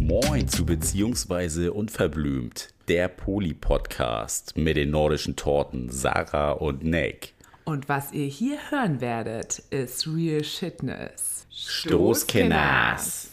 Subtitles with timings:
[0.00, 7.34] Moin zu Beziehungsweise Unverblümt, der Poli-Podcast mit den nordischen Torten Sarah und Nick.
[7.64, 11.46] Und was ihr hier hören werdet, ist Real Shitness.
[11.50, 13.30] Stoßkenners.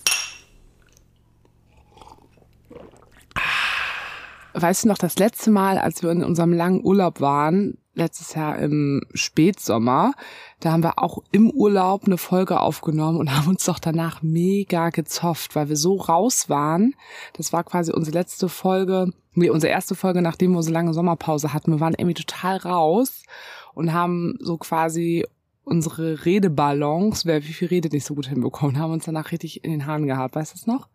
[4.54, 8.58] Weißt du noch, das letzte Mal, als wir in unserem langen Urlaub waren, letztes Jahr
[8.58, 10.14] im Spätsommer,
[10.60, 14.90] da haben wir auch im Urlaub eine Folge aufgenommen und haben uns doch danach mega
[14.90, 16.96] gezofft, weil wir so raus waren.
[17.34, 21.54] Das war quasi unsere letzte Folge, nee, unsere erste Folge, nachdem wir unsere lange Sommerpause
[21.54, 21.72] hatten.
[21.72, 23.24] Wir waren irgendwie total raus
[23.74, 25.26] und haben so quasi
[25.64, 29.72] unsere Redeballons, wer wie viel Rede nicht so gut hinbekommen, haben uns danach richtig in
[29.72, 30.36] den Haaren gehabt.
[30.36, 30.88] Weißt du das noch?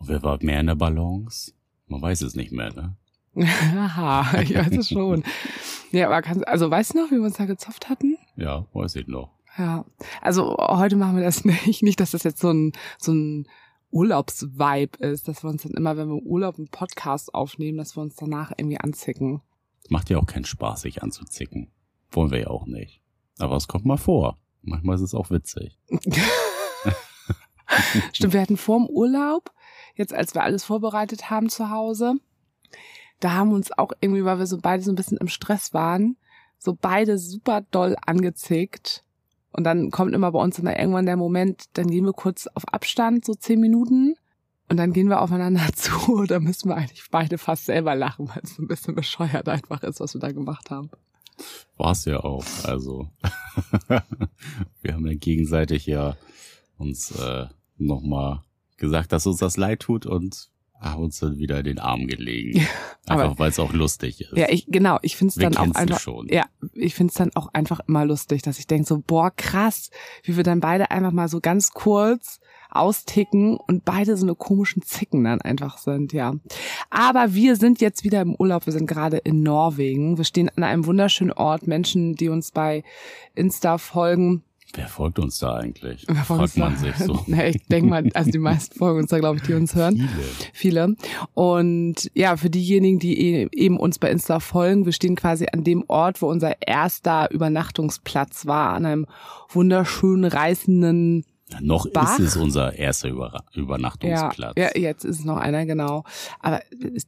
[0.00, 1.52] Wer war mehr in der Balance?
[1.86, 2.96] Man weiß es nicht mehr, ne?
[3.34, 5.24] Aha, ich weiß es schon.
[5.90, 8.18] ja, aber kannst, also weißt du noch, wie wir uns da gezopft hatten?
[8.36, 9.30] Ja, weiß ich noch.
[9.56, 9.84] Ja,
[10.20, 11.82] also heute machen wir das nicht.
[11.82, 13.48] Nicht, dass das jetzt so ein, so ein
[13.90, 17.96] Urlaubsvibe ist, dass wir uns dann immer, wenn wir im Urlaub einen Podcast aufnehmen, dass
[17.96, 19.42] wir uns danach irgendwie anzicken.
[19.88, 21.70] Macht ja auch keinen Spaß, sich anzuzicken.
[22.10, 23.02] Wollen wir ja auch nicht.
[23.38, 24.38] Aber es kommt mal vor.
[24.62, 25.78] Manchmal ist es auch witzig.
[28.12, 29.50] Stimmt, wir hatten vor dem Urlaub,
[29.96, 32.14] jetzt als wir alles vorbereitet haben zu Hause,
[33.22, 36.16] da haben uns auch irgendwie, weil wir so beide so ein bisschen im Stress waren,
[36.58, 39.04] so beide super doll angezickt.
[39.52, 42.66] Und dann kommt immer bei uns immer irgendwann der Moment, dann gehen wir kurz auf
[42.68, 44.14] Abstand, so zehn Minuten.
[44.68, 46.24] Und dann gehen wir aufeinander zu.
[46.24, 50.00] Da müssen wir eigentlich beide fast selber lachen, weil es ein bisschen bescheuert einfach ist,
[50.00, 50.90] was wir da gemacht haben.
[51.76, 52.44] War es ja auch.
[52.64, 53.08] Also
[54.82, 56.16] wir haben ja gegenseitig ja
[56.78, 58.42] uns äh, nochmal
[58.78, 60.51] gesagt, dass uns das leid tut und
[60.82, 62.66] haben uns dann wieder in den Arm gelegen.
[63.06, 64.36] Einfach weil es auch lustig ist.
[64.36, 66.28] Ja, ich genau, ich finde es dann auch einfach schon.
[66.28, 66.44] ja,
[66.74, 69.90] ich finde es dann auch einfach immer lustig, dass ich denke so, boah, krass,
[70.24, 74.82] wie wir dann beide einfach mal so ganz kurz austicken und beide so eine komischen
[74.82, 76.34] Zicken dann einfach sind, ja.
[76.90, 80.16] Aber wir sind jetzt wieder im Urlaub, wir sind gerade in Norwegen.
[80.16, 81.66] Wir stehen an einem wunderschönen Ort.
[81.66, 82.82] Menschen, die uns bei
[83.34, 84.42] Insta folgen,
[84.74, 86.04] Wer folgt uns da eigentlich?
[86.08, 87.04] Wer folgt Fragt man uns sich da?
[87.04, 87.22] so.
[87.26, 89.96] Nee, ich denke mal, also die meisten folgen uns da, glaube ich, die uns hören.
[89.96, 90.86] Viele.
[90.86, 90.96] Viele.
[91.34, 95.62] Und ja, für diejenigen, die e- eben uns bei Insta folgen, wir stehen quasi an
[95.62, 99.06] dem Ort, wo unser erster Übernachtungsplatz war, an einem
[99.50, 101.24] wunderschönen, reißenden
[101.60, 102.18] Noch Bach?
[102.18, 104.54] ist es unser erster Über ja, Übernachtungsplatz.
[104.56, 106.04] ja, jetzt ist es noch einer, genau.
[106.40, 106.60] Aber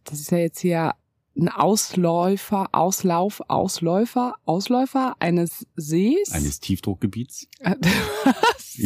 [0.05, 0.93] das ist ja jetzt hier
[1.37, 6.33] ein Ausläufer, Auslauf, Ausläufer, Ausläufer eines Sees.
[6.33, 7.49] Eines Tiefdruckgebiets.
[7.61, 8.79] Was?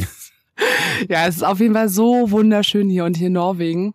[1.09, 3.95] ja, es ist auf jeden Fall so wunderschön hier und hier in Norwegen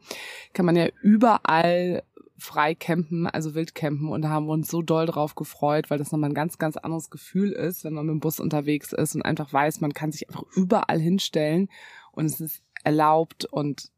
[0.53, 2.03] kann man ja überall
[2.37, 5.97] frei campen, also wild campen und da haben wir uns so doll drauf gefreut, weil
[5.97, 9.15] das nochmal ein ganz, ganz anderes Gefühl ist, wenn man mit dem Bus unterwegs ist
[9.15, 11.69] und einfach weiß, man kann sich einfach überall hinstellen
[12.11, 13.92] und es ist erlaubt und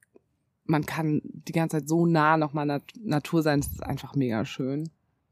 [0.66, 4.46] man kann die ganze Zeit so nah nochmal Nat Natur sein, es ist einfach mega
[4.46, 4.90] schön.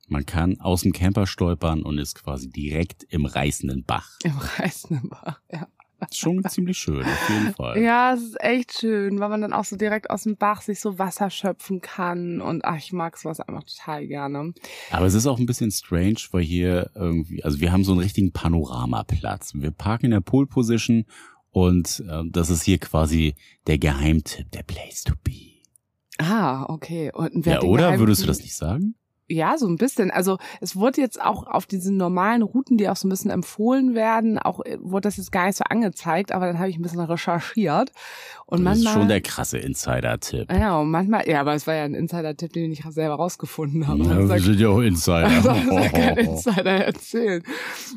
[0.07, 4.19] Man kann aus dem Camper stolpern und ist quasi direkt im reißenden Bach.
[4.23, 5.67] Im reißenden Bach, ja.
[6.09, 7.81] Ist schon ziemlich schön, auf jeden Fall.
[7.81, 10.81] Ja, es ist echt schön, weil man dann auch so direkt aus dem Bach sich
[10.81, 14.53] so Wasser schöpfen kann und ach, ich mag sowas einfach total gerne.
[14.91, 18.01] Aber es ist auch ein bisschen strange, weil hier irgendwie, also wir haben so einen
[18.01, 19.53] richtigen Panoramaplatz.
[19.55, 21.05] Wir parken in der Pole Position
[21.53, 23.35] und äh, das ist hier quasi
[23.67, 25.61] der Geheimtipp, der Place to be.
[26.17, 27.11] Ah, okay.
[27.13, 27.87] Und wer Ja, oder?
[27.91, 28.95] Geheim- Würdest du das nicht sagen?
[29.29, 30.11] Ja, so ein bisschen.
[30.11, 33.95] Also es wurde jetzt auch auf diesen normalen Routen, die auch so ein bisschen empfohlen
[33.95, 36.81] werden, auch äh, wurde das jetzt gar nicht so angezeigt, aber dann habe ich ein
[36.81, 37.91] bisschen recherchiert.
[38.45, 39.01] Und das ist manchmal.
[39.01, 40.51] schon der krasse Insider-Tipp.
[40.51, 44.03] ja, und manchmal, ja, aber es war ja ein Insider-Tipp, den ich selber rausgefunden habe.
[44.03, 45.27] Ja, Also, wir sind ja auch Insider.
[45.27, 47.43] Also, das kann Insider erzählen.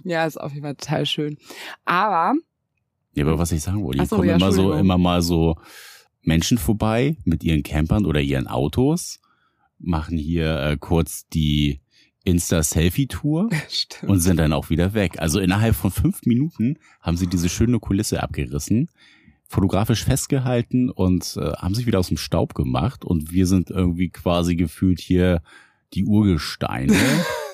[0.05, 1.38] Ja, ist auf jeden Fall total schön.
[1.84, 2.34] Aber
[3.16, 5.56] Ja, aber was ich sagen wollte, hier so, kommen ja, immer so, immer mal so
[6.22, 9.21] Menschen vorbei mit ihren Campern oder ihren Autos,
[9.78, 11.81] machen hier äh, kurz die
[12.25, 13.49] Insta-Selfie-Tour
[14.06, 15.19] und sind dann auch wieder weg.
[15.19, 18.91] Also innerhalb von fünf Minuten haben sie diese schöne Kulisse abgerissen,
[19.49, 24.11] fotografisch festgehalten und äh, haben sich wieder aus dem Staub gemacht und wir sind irgendwie
[24.11, 25.41] quasi gefühlt hier
[25.94, 26.94] die Urgesteine.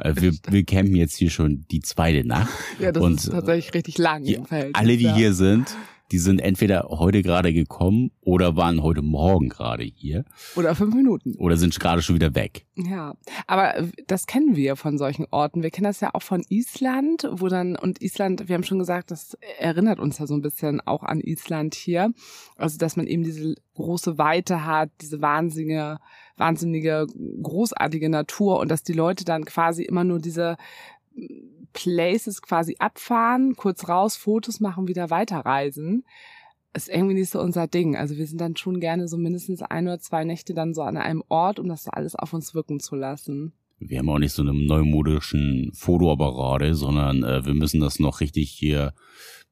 [0.00, 2.50] äh, wir, wir campen jetzt hier schon die zweite Nacht.
[2.80, 4.74] ja, das und, ist tatsächlich richtig lang Die, im Feld.
[4.74, 5.14] alle, die ja.
[5.14, 5.76] hier sind,
[6.10, 10.24] die sind entweder heute gerade gekommen oder waren heute Morgen gerade hier
[10.56, 11.34] Oder fünf Minuten.
[11.36, 12.64] oder sind gerade schon wieder weg.
[12.76, 13.14] Ja,
[13.46, 13.74] aber
[14.06, 15.62] das kennen wir von solchen Orten.
[15.62, 19.10] Wir kennen das ja auch von Island, wo dann, und Island, wir haben schon gesagt,
[19.10, 22.12] das erinnert uns ja so ein bisschen auch an Island hier.
[22.56, 25.98] Also, dass man eben diese große Weite hat, diese wahnsinnige,
[26.38, 27.06] wahnsinnige,
[27.42, 30.56] großartige Natur und dass die Leute dann quasi immer nur diese
[31.72, 36.04] Places quasi abfahren, kurz raus, Fotos machen, wieder weiterreisen.
[36.74, 37.96] Ist irgendwie nicht so unser Ding.
[37.96, 40.96] Also wir sind dann schon gerne so mindestens ein oder zwei Nächte dann so an
[40.96, 43.52] einem Ort, um das alles auf uns wirken zu lassen.
[43.80, 48.50] Wir haben auch nicht so einen neumodischen Fotoapparate, sondern äh, wir müssen das noch richtig
[48.50, 48.92] hier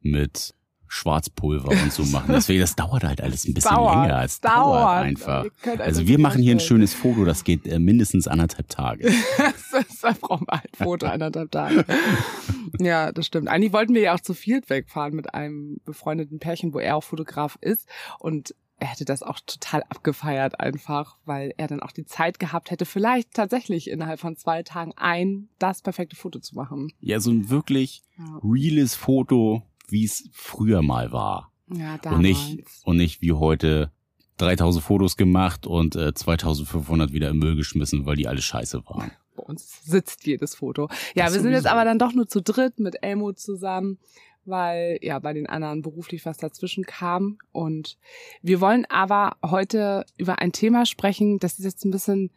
[0.00, 0.54] mit
[0.88, 2.32] Schwarzpulver und so machen.
[2.32, 4.24] Deswegen, das dauert halt alles ein bisschen Dauert, länger.
[4.24, 4.56] Es dauert.
[4.56, 5.46] dauert einfach.
[5.78, 9.10] Also wir machen hier ein schönes Foto, das geht äh, mindestens anderthalb Tage.
[10.02, 11.84] da brauchen wir halt Foto anderthalb Tage.
[12.78, 13.48] Ja, das stimmt.
[13.48, 17.04] Eigentlich wollten wir ja auch zu viert wegfahren mit einem befreundeten Pärchen, wo er auch
[17.04, 17.86] Fotograf ist.
[18.18, 22.70] Und er hätte das auch total abgefeiert einfach, weil er dann auch die Zeit gehabt
[22.70, 26.92] hätte, vielleicht tatsächlich innerhalb von zwei Tagen ein, das perfekte Foto zu machen.
[27.00, 31.52] Ja, so ein wirklich Ja, reales Foto, wie es früher mal war.
[31.68, 33.90] ja Und nicht, und nicht wie heute
[34.38, 39.10] 3000 Fotos gemacht und äh, 2500 wieder im Müll geschmissen, weil die alle scheiße waren.
[39.36, 40.88] bei uns sitzt jedes Foto.
[41.14, 43.98] Ja, Das wir sind jetzt aber dann doch nur zu dritt mit Elmo zusammen,
[44.44, 47.38] weil ja bei den anderen beruflich was dazwischen kam.
[47.52, 47.98] Und
[48.42, 52.30] wir wollen aber heute über ein Thema sprechen, das ist jetzt ein bisschen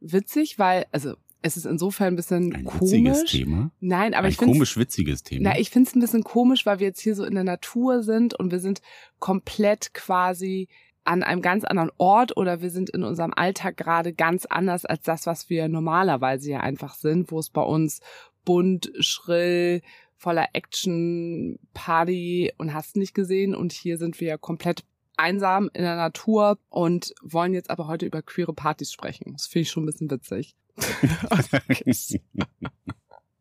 [0.00, 1.14] witzig, weil, also
[1.46, 3.32] es ist insofern ein bisschen Ein witziges komisch.
[3.32, 3.70] Thema.
[3.80, 5.50] Nein, aber ein ich finde komisch witziges Thema.
[5.50, 8.02] na, ich finde es ein bisschen komisch, weil wir jetzt hier so in der Natur
[8.02, 8.82] sind und wir sind
[9.18, 10.68] komplett quasi
[11.04, 15.04] an einem ganz anderen Ort oder wir sind in unserem Alltag gerade ganz anders als
[15.04, 18.00] das, was wir normalerweise ja einfach sind, wo es bei uns
[18.44, 19.82] bunt, schrill,
[20.16, 24.84] voller Action, Party und hast nicht gesehen und hier sind wir komplett
[25.16, 29.32] einsam in der Natur und wollen jetzt aber heute über queere Partys sprechen.
[29.32, 30.56] Das finde ich schon ein bisschen witzig.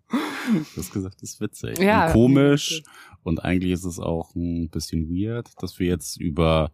[0.08, 1.80] Du hast gesagt, das ist witzig.
[1.80, 2.84] Ja, und komisch.
[3.24, 6.72] Und eigentlich ist es auch ein bisschen weird, dass wir jetzt über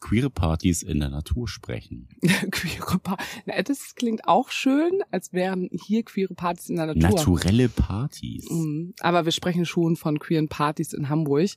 [0.00, 2.08] queere Partys in der Natur sprechen.
[2.50, 3.26] queere Partys.
[3.64, 7.10] Das klingt auch schön, als wären hier queere Partys in der Natur.
[7.10, 8.48] Naturelle Partys.
[8.50, 8.94] Mhm.
[9.00, 11.50] Aber wir sprechen schon von queeren Partys in Hamburg.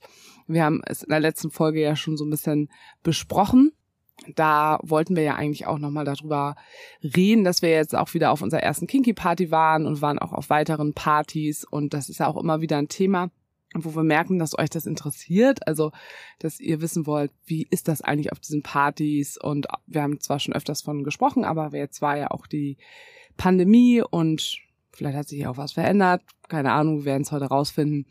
[0.48, 2.70] Wir haben es in der letzten Folge ja schon so ein bisschen
[3.04, 3.72] besprochen.
[4.36, 6.56] Da wollten wir ja eigentlich auch nochmal darüber
[7.02, 10.50] reden, dass wir jetzt auch wieder auf unserer ersten Kinky-Party waren und waren auch auf
[10.50, 11.64] weiteren Partys.
[11.64, 13.32] Und das ist ja auch immer wieder ein Thema,
[13.73, 15.68] wo wir merken, dass euch das interessiert.
[15.68, 15.91] Also,
[16.39, 19.38] dass ihr wissen wollt, wie ist das eigentlich auf diesen Partys?
[19.38, 22.77] Und wir haben zwar schon öfters von gesprochen, aber jetzt war ja auch die
[23.38, 24.59] Pandemie und
[24.91, 26.21] vielleicht hat sich ja auch was verändert.
[26.47, 28.06] Keine Ahnung, wir werden es heute rausfinden.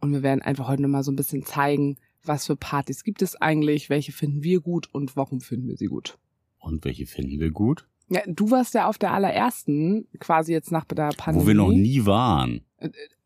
[0.00, 3.36] Und wir werden einfach heute nochmal so ein bisschen zeigen, was für Partys gibt es
[3.36, 6.18] eigentlich, welche finden wir gut und warum finden wir sie gut.
[6.58, 7.86] Und welche finden wir gut?
[8.10, 11.44] Ja, du warst ja auf der allerersten, quasi jetzt nach der Pandemie.
[11.44, 12.62] Wo wir noch nie waren.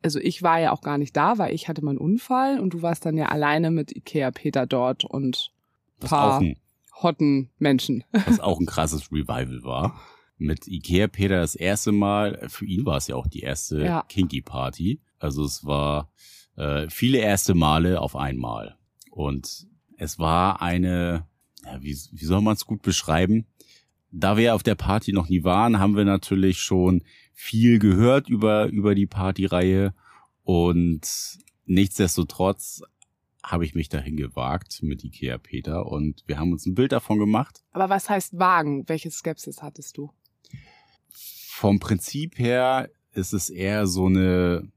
[0.02, 2.82] Also ich war ja auch gar nicht da, weil ich hatte meinen Unfall und du
[2.82, 5.52] warst dann ja alleine mit Ikea Peter dort und
[6.00, 6.40] Was Paar.
[6.40, 6.56] ein,
[7.02, 8.04] hotten Menschen.
[8.26, 10.00] was auch ein krasses Revival war.
[10.36, 14.04] Mit Ikea Peter das erste Mal, für ihn war es ja auch die erste Ja.
[14.08, 15.00] Kinky Party.
[15.18, 16.10] Also es war
[16.56, 18.76] äh, viele erste Male auf einmal.
[19.10, 19.66] Und
[19.96, 21.26] es war eine,
[21.64, 23.46] ja, wie, wie soll man es gut beschreiben?
[24.16, 27.02] Da wir auf der Party noch nie waren, haben wir natürlich schon
[27.32, 29.92] viel gehört über, über die Partyreihe.
[30.44, 32.82] Und nichtsdestotrotz
[33.42, 37.18] habe ich mich dahin gewagt mit Ikea Peter und wir haben uns ein Bild davon
[37.18, 37.64] gemacht.
[37.72, 38.88] Aber was heißt Wagen?
[38.88, 40.12] Welche Skepsis hattest du?
[41.10, 44.70] Vom Prinzip her ist es eher so eine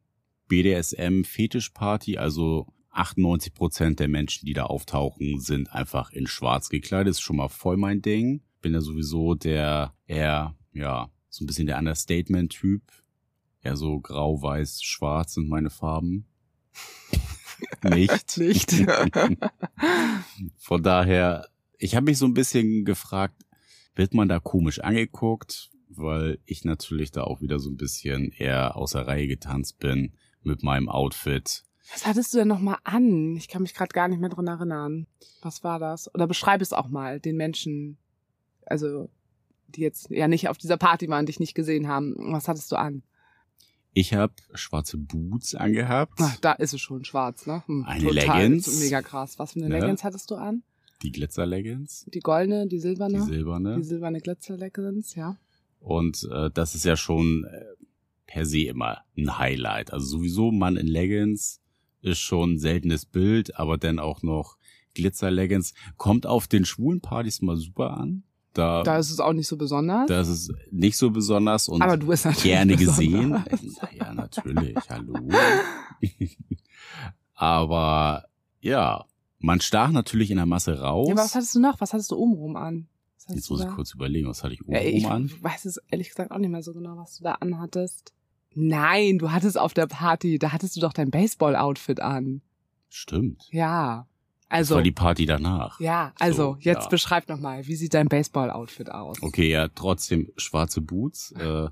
[0.47, 7.11] BDSM-Fetischparty, also 98 Prozent der Menschen, die da auftauchen, sind einfach in schwarz gekleidet.
[7.11, 8.41] Ist schon mal voll mein Ding.
[8.61, 12.81] Bin ja sowieso der eher, ja, so ein bisschen der Understatement-Typ.
[13.61, 16.25] Eher so grau, weiß, schwarz sind meine Farben.
[17.83, 18.37] Nicht.
[18.37, 18.71] Nicht.
[20.57, 21.47] Von daher,
[21.77, 23.43] ich habe mich so ein bisschen gefragt,
[23.95, 28.75] wird man da komisch angeguckt, weil ich natürlich da auch wieder so ein bisschen eher
[28.75, 31.63] außer Reihe getanzt bin mit meinem Outfit.
[31.91, 33.35] Was hattest du denn nochmal an?
[33.37, 35.07] Ich kann mich gerade gar nicht mehr dran erinnern.
[35.41, 36.13] Was war das?
[36.13, 37.97] Oder beschreib es auch mal den Menschen,
[38.69, 39.09] also
[39.69, 42.15] die jetzt ja nicht auf dieser Party waren, dich nicht gesehen haben.
[42.31, 43.03] Was hattest du an?
[43.93, 47.63] Ich habe schwarze Boots angehabt, Ach, da ist es schon schwarz, ne?
[47.65, 48.79] Hm, Eine Leggings.
[48.79, 49.39] Mega krass.
[49.39, 49.79] Was für eine Ne?
[49.79, 50.63] Leggings hattest du an?
[51.03, 53.21] die Glitzer-Leggings, Die goldene, die die silberne?
[53.23, 53.75] silberne.
[53.77, 55.37] Die silberne Glitzer-Leggings, ja.
[55.79, 57.65] Und äh, das ist ja schon äh,
[58.25, 59.93] per se immer ein Highlight.
[59.93, 61.61] Also sowieso Mann in Leggings
[62.01, 64.57] ist schon ein seltenes Bild, aber dann auch noch
[64.95, 65.73] Glitzer-Leggings.
[65.97, 68.23] Kommt auf den schwulen Partys mal super an.
[68.57, 70.07] Da, Da ist es auch nicht so besonders.
[70.07, 73.43] das ist nicht so besonders und aber du bist natürlich gerne gesehen.
[73.49, 73.91] besonders.
[73.95, 75.13] Ja, natürlich, hallo.
[77.35, 78.25] aber
[78.61, 79.05] ja,
[79.39, 81.07] man stach natürlich in der Masse raus.
[81.07, 81.79] Ja, aber was hattest du noch?
[81.79, 82.87] Was hattest du obenrum an?
[83.29, 83.73] Jetzt muss ich da?
[83.73, 85.29] kurz überlegen, was hatte ich oben Ja, ich an?
[85.41, 88.13] weiß es ehrlich gesagt auch nicht mehr so genau, was du da anhattest.
[88.55, 92.41] Nein, du hattest auf der Party, da hattest du doch dein Baseball-Outfit an.
[92.89, 93.47] Stimmt.
[93.51, 94.07] Ja.
[94.49, 95.79] Das Also, war die Party danach.
[95.79, 96.89] ja, also, So, jetzt ja.
[96.89, 99.21] beschreib nochmal, wie sieht dein Baseball-Outfit aus?
[99.21, 101.67] Okay, ja, trotzdem schwarze Boots, äh,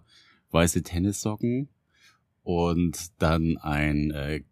[0.52, 1.70] weiße Tennissocken
[2.44, 4.44] und dann ein äh,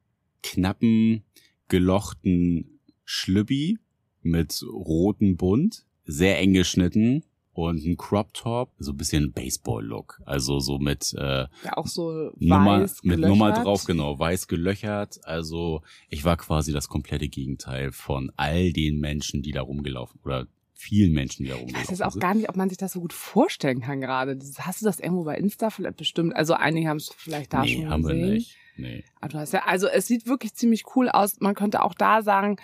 [0.42, 1.24] knappen,
[1.68, 3.78] gelochten Schlüppi
[4.22, 7.24] mit rotem Bund, sehr eng geschnitten
[7.54, 10.22] und ein Crop Top, so ein bisschen Baseball-Look.
[10.26, 13.30] Also so mit äh, Ja, auch so Nummer, weiß mit gelöchert.
[13.30, 15.20] Nummer drauf, genau, weiß gelöchert.
[15.24, 20.48] Also ich war quasi das komplette Gegenteil von all den Menschen, die da rumgelaufen oder
[20.74, 22.22] vielen Menschen, die da Ich rumgelaufen weiß jetzt auch sind.
[22.22, 24.38] gar nicht, ob man sich das so gut vorstellen kann gerade.
[24.60, 26.36] Hast du das irgendwo bei Insta vielleicht bestimmt?
[26.36, 28.20] Also einige haben es vielleicht da nee, schon haben gesehen.
[28.26, 28.58] wir nicht.
[28.76, 29.04] Nee.
[29.22, 31.40] Aber du hast ja, also es sieht wirklich ziemlich cool aus.
[31.40, 32.58] Man könnte auch da sagen,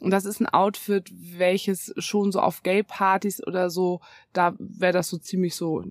[0.00, 4.00] und das ist ein Outfit, welches schon so auf Gay-Partys oder so,
[4.32, 5.84] da wäre das so ziemlich so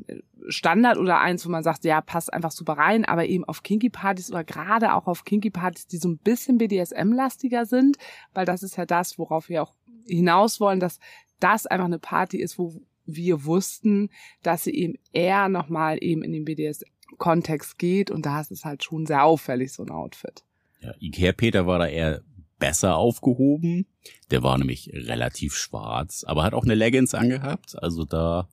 [0.49, 4.29] Standard oder eins, wo man sagt, ja, passt einfach super rein, aber eben auf Kinky-Partys
[4.29, 7.97] oder gerade auch auf Kinky-Partys, die so ein bisschen BDSM-lastiger sind,
[8.33, 9.73] weil das ist ja das, worauf wir auch
[10.05, 10.99] hinaus wollen, dass
[11.39, 14.09] das einfach eine Party ist, wo wir wussten,
[14.43, 18.83] dass sie eben eher nochmal eben in den BDSM-Kontext geht und da ist es halt
[18.83, 20.43] schon sehr auffällig, so ein Outfit.
[20.81, 22.21] Ja, Ikea Peter war da eher
[22.63, 23.87] besser aufgehoben.
[24.31, 27.75] Der war nämlich relativ schwarz, aber hat auch eine Leggings angehabt.
[27.83, 28.47] Also da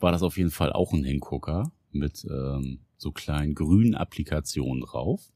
[0.00, 5.30] war das auf jeden Fall auch ein Hingucker mit ähm, so kleinen grünen Applikationen drauf.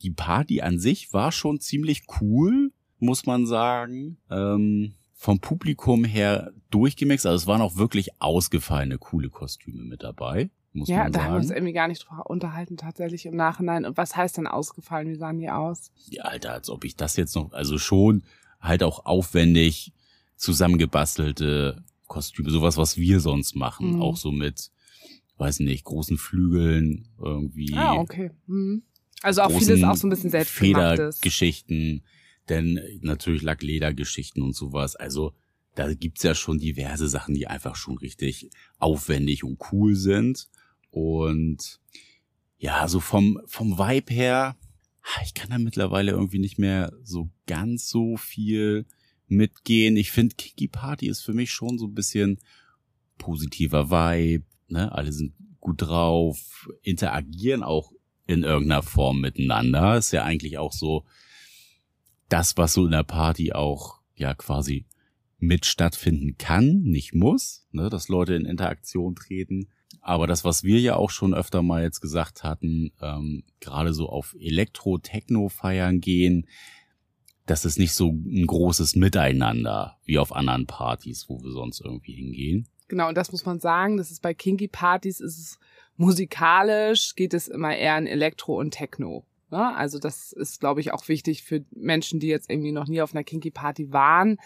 [0.00, 4.16] Die Party an sich war schon ziemlich cool, muss man sagen.
[4.30, 7.26] Ähm, vom Publikum her durchgemixt.
[7.26, 11.32] Also es waren auch wirklich ausgefallene, coole Kostüme mit dabei, muss Ja, man da haben
[11.32, 11.58] wir uns sagen.
[11.58, 13.84] irgendwie gar nicht drüber unterhalten, tatsächlich im Nachhinein.
[13.84, 15.08] Und was heißt denn ausgefallen?
[15.08, 15.90] Wie sahen die aus?
[16.10, 18.22] Ja, Alter, als ob ich das jetzt noch, also schon
[18.60, 19.92] halt auch aufwendig
[20.36, 24.02] zusammengebastelte Kostüme, sowas, was wir sonst machen, Mhm.
[24.02, 24.70] auch so mit,
[25.36, 27.74] weiß nicht, großen Flügeln irgendwie.
[27.76, 28.30] Ah, okay.
[28.46, 28.82] Mhm.
[29.22, 31.16] Also auch vieles auch so ein bisschen selbstgemachtes.
[31.18, 32.04] Federgeschichten,
[32.48, 34.94] denn natürlich Lackledergeschichten und sowas.
[34.96, 35.34] Also
[35.74, 40.48] da gibt's ja schon diverse Sachen, die einfach schon richtig aufwendig und cool sind.
[40.90, 41.80] Und
[42.58, 44.56] ja, so vom, vom Vibe her,
[45.24, 48.86] ich kann da mittlerweile irgendwie nicht mehr so ganz so viel
[49.26, 49.96] mitgehen.
[49.96, 52.38] Ich finde, Kiki Party ist für mich schon so ein bisschen
[53.16, 54.92] positiver Vibe, ne?
[54.92, 57.92] Alle sind gut drauf, interagieren auch
[58.26, 59.96] in irgendeiner Form miteinander.
[59.96, 61.04] Ist ja eigentlich auch so
[62.28, 64.86] das, was so in der Party auch ja quasi
[65.38, 69.68] mit stattfinden kann, nicht muss, ne, dass Leute in Interaktion treten.
[70.08, 74.08] Aber das, was wir ja auch schon öfter mal jetzt gesagt hatten, ähm, gerade so
[74.08, 76.46] auf Elektro-Techno feiern gehen,
[77.44, 82.14] das ist nicht so ein großes Miteinander wie auf anderen Partys, wo wir sonst irgendwie
[82.14, 82.66] hingehen.
[82.88, 85.58] Genau, und das muss man sagen, das ist bei Kinky Partys ist es
[85.98, 89.26] musikalisch, geht es immer eher in Elektro und Techno.
[89.50, 89.74] Ne?
[89.76, 93.14] Also das ist, glaube ich, auch wichtig für Menschen, die jetzt irgendwie noch nie auf
[93.14, 94.36] einer Kinky Party waren,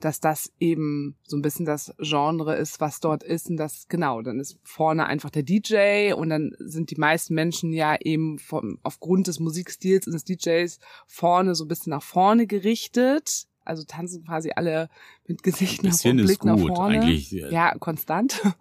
[0.00, 3.48] dass das eben so ein bisschen das Genre ist, was dort ist.
[3.48, 7.72] Und das, genau, dann ist vorne einfach der DJ und dann sind die meisten Menschen
[7.72, 12.46] ja eben vom, aufgrund des Musikstils und des DJs vorne so ein bisschen nach vorne
[12.46, 13.46] gerichtet.
[13.64, 14.90] Also tanzen quasi alle
[15.26, 16.76] mit Gesicht nach Bisschen vorne, ist Blick nach gut.
[16.76, 17.00] vorne.
[17.00, 18.42] Eigentlich Ja, konstant.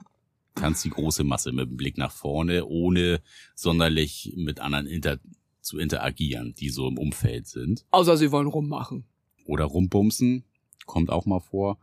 [0.56, 3.22] tanzt die große Masse mit dem Blick nach vorne, ohne
[3.56, 5.20] sonderlich mit anderen inter
[5.64, 7.86] zu interagieren, die so im Umfeld sind.
[7.92, 9.06] Außer sie wollen rummachen.
[9.46, 10.46] Oder rumbumsen,
[10.86, 11.80] kommt auch mal vor.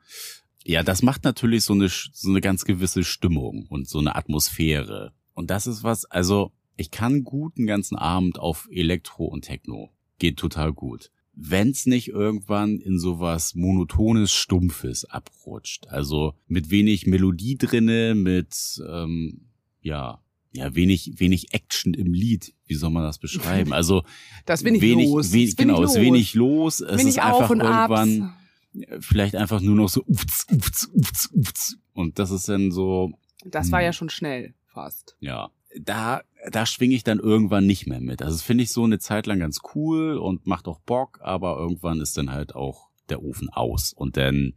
[0.65, 5.13] Ja, das macht natürlich so eine, so eine ganz gewisse Stimmung und so eine Atmosphäre.
[5.35, 9.91] Und das ist was, also ich kann gut einen ganzen Abend auf Elektro und Techno.
[10.19, 11.11] Geht total gut.
[11.33, 15.89] Wenn's nicht irgendwann in sowas monotones, stumpfes abrutscht.
[15.89, 19.47] Also mit wenig Melodie drinne, mit ähm,
[19.81, 22.55] ja, ja, wenig, wenig Action im Lied.
[22.67, 23.73] Wie soll man das beschreiben?
[23.73, 24.03] Also
[24.47, 25.33] Das bin ich wenig, los.
[25.33, 26.81] wenig, genau, es ist wenig los.
[26.81, 28.35] Es Wenig ist einfach irgendwann
[28.79, 29.07] abs.
[29.07, 31.77] vielleicht einfach nur noch so ufz, ufz, ufz, ufz.
[31.93, 33.13] und das ist dann so,
[33.45, 33.85] Das war Hm.
[33.87, 35.17] ja schon schnell fast.
[35.21, 38.23] ja, da da schwinge ich dann irgendwann nicht mehr mit.
[38.23, 41.57] Also das finde ich so eine Zeit lang ganz cool und macht auch Bock, aber
[41.59, 44.55] irgendwann ist dann halt auch der Ofen aus und dann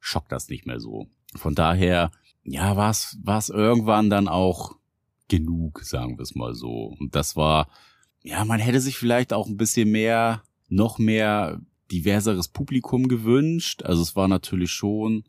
[0.00, 1.06] schockt das nicht mehr so.
[1.36, 2.10] Von daher,
[2.42, 4.72] ja, war es irgendwann dann auch
[5.30, 6.94] genug, sagen wir es mal so.
[6.98, 7.68] Und das war,
[8.22, 11.60] ja, man hätte sich vielleicht auch ein bisschen mehr, noch mehr
[11.90, 13.82] diverseres Publikum gewünscht.
[13.82, 15.24] Also es war natürlich schon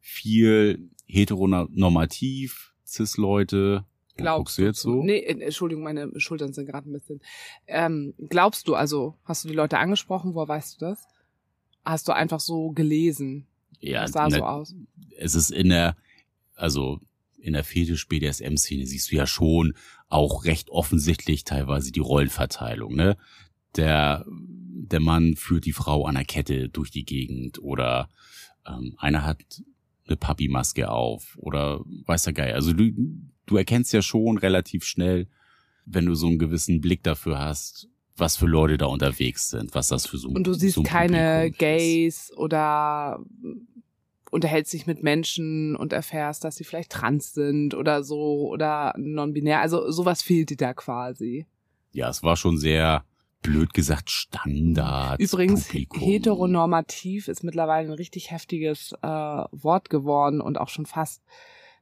[0.00, 3.84] viel heteronormativ, Cis-Leute.
[4.16, 5.02] Glaubst du jetzt so?
[5.02, 7.20] Nee, äh, Entschuldigung, meine Schultern sind gerade ein bisschen.
[7.66, 11.06] Ähm, glaubst du, also hast du die Leute angesprochen, woher weißt du das?
[11.84, 13.46] Hast du einfach so gelesen?
[13.80, 14.74] Ja, das sah so ne, aus.
[15.16, 15.96] es ist in der,
[16.56, 17.00] also
[17.40, 19.74] in der Fetisch-BDSM-Szene siehst du ja schon
[20.08, 23.16] auch recht offensichtlich teilweise die Rollenverteilung, ne?
[23.76, 28.08] Der, der Mann führt die Frau an der Kette durch die Gegend oder
[28.66, 29.62] ähm, einer hat
[30.06, 32.54] eine Papi-Maske auf oder weiß der Geil.
[32.54, 32.90] Also du,
[33.46, 35.28] du erkennst ja schon relativ schnell,
[35.84, 39.88] wenn du so einen gewissen Blick dafür hast, was für Leute da unterwegs sind, was
[39.88, 41.50] das für so Und du siehst so ein keine.
[41.50, 43.24] Gays oder
[44.30, 49.60] unterhältst dich mit Menschen und erfährst, dass sie vielleicht trans sind oder so oder non-binär.
[49.60, 51.46] Also sowas fehlt dir da quasi.
[51.92, 53.04] Ja, es war schon sehr
[53.42, 55.20] blöd gesagt Standard.
[55.20, 56.00] Übrigens, Publikum.
[56.02, 61.22] heteronormativ ist mittlerweile ein richtig heftiges äh, Wort geworden und auch schon fast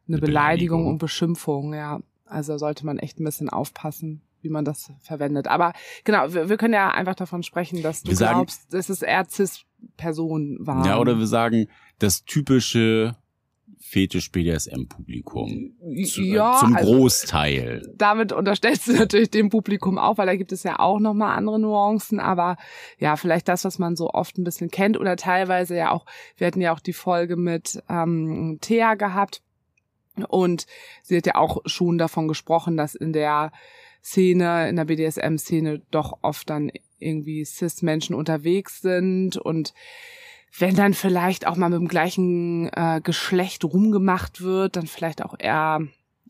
[0.06, 0.86] eine, Eine Beleidigung, Beleidigung.
[0.86, 2.00] und Beschimpfung, ja.
[2.26, 5.46] Also sollte man echt ein bisschen aufpassen, wie man das verwendet.
[5.48, 5.72] Aber
[6.04, 9.02] genau, wir, wir können ja einfach davon sprechen, dass du Wir sagen- glaubst, dass es
[9.02, 10.84] eher Cis-Personen waren.
[10.84, 13.16] Ja, oder wir sagen, das typische
[13.80, 15.76] Fetisch-BDSM-Publikum.
[16.06, 17.92] Zu, ja, äh, zum also- Großteil.
[17.96, 21.60] damit unterstellst du natürlich dem Publikum auch, weil da gibt es ja auch nochmal andere
[21.60, 22.56] Nuancen, aber
[22.98, 26.04] ja, vielleicht das, was man so oft ein bisschen kennt oder teilweise ja auch,
[26.36, 29.42] wir hatten ja auch die Folge mit ähm, Thea gehabt
[30.28, 30.66] und
[31.02, 33.52] sie hat ja auch schon davon gesprochen, dass in der
[34.02, 39.74] Szene, in der BDSM-Szene doch oft dann irgendwie Cis-Menschen unterwegs sind und
[40.58, 45.34] wenn dann vielleicht auch mal mit dem gleichen äh, Geschlecht rumgemacht wird, dann vielleicht auch
[45.38, 45.80] eher,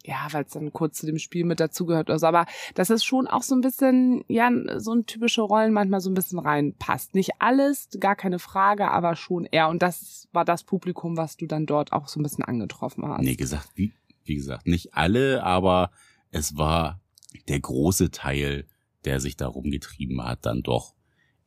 [0.05, 2.27] ja, weil es dann kurz zu dem Spiel mit dazugehört oder so.
[2.27, 6.11] Aber dass es schon auch so ein bisschen, ja, so ein typische Rollen manchmal so
[6.11, 7.15] ein bisschen reinpasst.
[7.15, 9.69] Nicht alles, gar keine Frage, aber schon eher.
[9.69, 13.23] Und das war das Publikum, was du dann dort auch so ein bisschen angetroffen hast.
[13.23, 13.93] Nee, gesagt, wie,
[14.25, 15.91] wie gesagt, nicht alle, aber
[16.31, 17.01] es war
[17.49, 18.67] der große Teil,
[19.05, 20.95] der sich da rumgetrieben hat, dann doch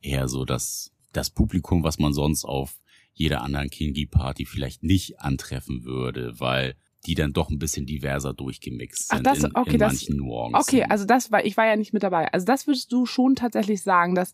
[0.00, 2.80] eher so das, das Publikum, was man sonst auf
[3.12, 6.74] jeder anderen Kingi-Party vielleicht nicht antreffen würde, weil
[7.06, 10.16] die dann doch ein bisschen diverser durchgemixt Ach, sind das- in, okay, in das- manchen
[10.16, 10.60] Nuancen.
[10.60, 12.32] Okay, also das war, ich war ja nicht mit dabei.
[12.32, 14.32] Also das würdest du schon tatsächlich sagen, dass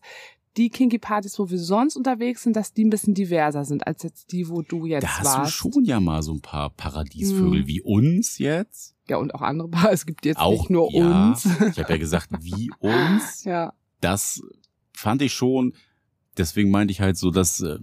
[0.57, 4.01] die Kinky Partys, wo wir sonst unterwegs sind, dass die ein bisschen diverser sind als
[4.03, 5.51] jetzt die, wo du jetzt da hast warst.
[5.63, 7.67] du schon ja mal so ein paar Paradiesvögel Mhm.
[7.67, 8.95] wie uns jetzt.
[9.07, 9.91] Ja, und auch andere Paar.
[9.91, 11.45] Es gibt jetzt Auch nicht nur ja, uns.
[11.45, 13.43] Ich habe ja gesagt, wie uns.
[13.43, 13.73] ja.
[14.01, 14.41] das
[14.93, 15.73] fand ich schon,
[16.37, 17.79] deswegen meinte ich halt so, dass äh,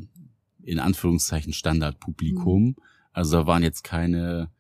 [0.63, 2.77] in Anführungszeichen Standardpublikum, Mhm.
[3.13, 4.51] also da waren jetzt keine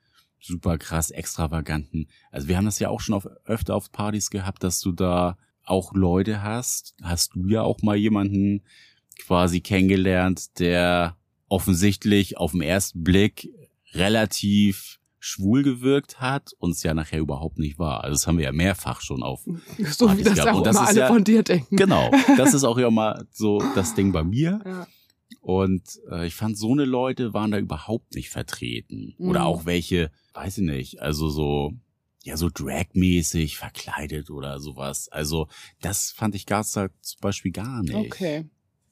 [0.40, 4.62] super krass extravaganten, also wir haben das ja auch schon auf, öfter auf Partys gehabt,
[4.62, 8.62] dass du da auch Leute hast, hast du ja auch mal jemanden
[9.18, 11.16] quasi kennengelernt, der
[11.48, 13.48] offensichtlich auf den ersten Blick
[13.92, 18.04] relativ schwul gewirkt hat und es ja nachher überhaupt nicht war.
[18.04, 19.40] Also das haben wir ja mehrfach schon auf
[19.90, 20.50] So wie das gehabt.
[20.52, 21.76] auch Und das immer alle ja- von dir denken.
[21.76, 24.60] Genau, das ist auch ja mal so das Ding bei mir.
[24.66, 24.86] Ja.
[25.40, 29.14] Und äh, ich fand, so eine Leute waren da überhaupt nicht vertreten.
[29.18, 29.46] Oder Mhm.
[29.46, 31.72] auch welche, weiß ich nicht, also so,
[32.22, 35.08] ja, so dragmäßig verkleidet oder sowas.
[35.08, 35.48] Also
[35.80, 36.88] das fand ich da zum
[37.20, 37.94] Beispiel gar nicht.
[37.94, 38.46] Okay.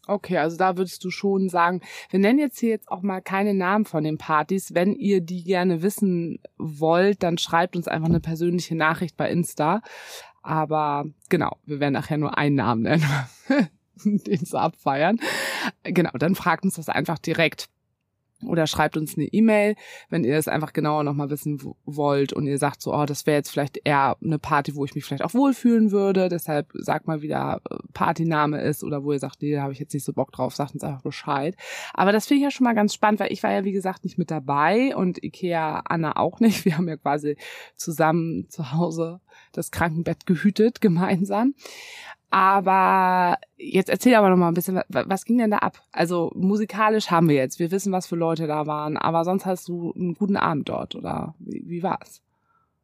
[0.08, 3.54] Okay, also da würdest du schon sagen, wir nennen jetzt hier jetzt auch mal keine
[3.54, 4.74] Namen von den Partys.
[4.74, 9.80] Wenn ihr die gerne wissen wollt, dann schreibt uns einfach eine persönliche Nachricht bei Insta.
[10.42, 13.06] Aber genau, wir werden nachher nur einen Namen nennen,
[14.04, 15.20] den zu abfeiern.
[15.84, 17.68] Genau, dann fragt uns das einfach direkt.
[18.46, 19.74] Oder schreibt uns eine E-Mail,
[20.10, 23.38] wenn ihr das einfach genauer nochmal wissen wollt und ihr sagt so, oh, das wäre
[23.38, 26.28] jetzt vielleicht eher eine Party, wo ich mich vielleicht auch wohlfühlen würde.
[26.28, 29.72] Deshalb sagt mal, wie der äh, Partyname ist oder wo ihr sagt, nee, da habe
[29.72, 31.56] ich jetzt nicht so Bock drauf, sagt uns einfach Bescheid.
[31.94, 34.04] Aber das finde ich ja schon mal ganz spannend, weil ich war ja, wie gesagt,
[34.04, 36.64] nicht mit dabei und Ikea Anna auch nicht.
[36.64, 37.36] Wir haben ja quasi
[37.76, 39.20] zusammen zu Hause
[39.52, 41.54] das Krankenbett gehütet, gemeinsam.
[42.32, 45.82] Aber jetzt erzähl aber noch mal ein bisschen, wa- was ging denn da ab?
[45.92, 49.68] Also musikalisch haben wir jetzt, wir wissen, was für Leute da waren, aber sonst hast
[49.68, 52.22] du einen guten Abend dort oder wie, wie war's?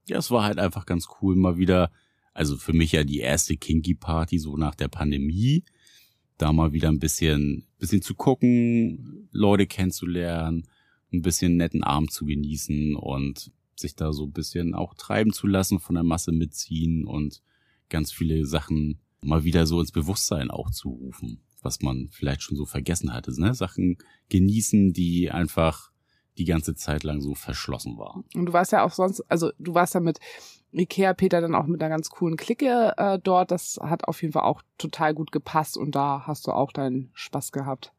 [0.04, 1.90] Ja, es war halt einfach ganz cool, mal wieder,
[2.34, 5.64] also für mich ja die erste Kinky-Party so nach der Pandemie,
[6.36, 10.68] da mal wieder ein bisschen, bisschen zu gucken, Leute kennenzulernen,
[11.10, 15.46] ein bisschen netten Abend zu genießen und sich da so ein bisschen auch treiben zu
[15.46, 17.40] lassen, von der Masse mitziehen und
[17.88, 22.56] ganz viele Sachen mal wieder so ins Bewusstsein auch zu rufen, was man vielleicht schon
[22.56, 23.54] so vergessen hatte, ne?
[23.54, 25.90] Sachen genießen, die einfach
[26.38, 28.24] die ganze Zeit lang so verschlossen waren.
[28.34, 30.20] Und du warst ja auch sonst, also du warst ja mit
[30.70, 33.50] Ikea Peter dann auch mit einer ganz coolen Clique äh, dort.
[33.50, 37.10] Das hat auf jeden Fall auch total gut gepasst und da hast du auch deinen
[37.14, 37.92] Spaß gehabt.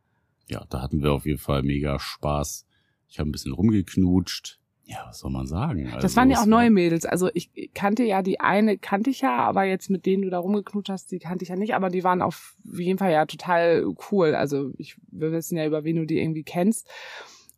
[0.48, 2.66] ja, da hatten wir auf jeden Fall mega Spaß.
[3.08, 4.59] Ich habe ein bisschen rumgeknutscht.
[4.90, 5.86] Ja, was soll man sagen?
[5.86, 7.06] Das Also, waren ja auch neue Mädels.
[7.06, 10.40] Also ich kannte ja die eine, kannte ich ja, aber jetzt mit denen du da
[10.40, 13.86] rumgeknutscht hast, die kannte ich ja nicht, aber die waren auf jeden Fall ja total
[14.12, 14.34] cool.
[14.34, 16.90] Also ich, wir wissen ja, über wen du die irgendwie kennst.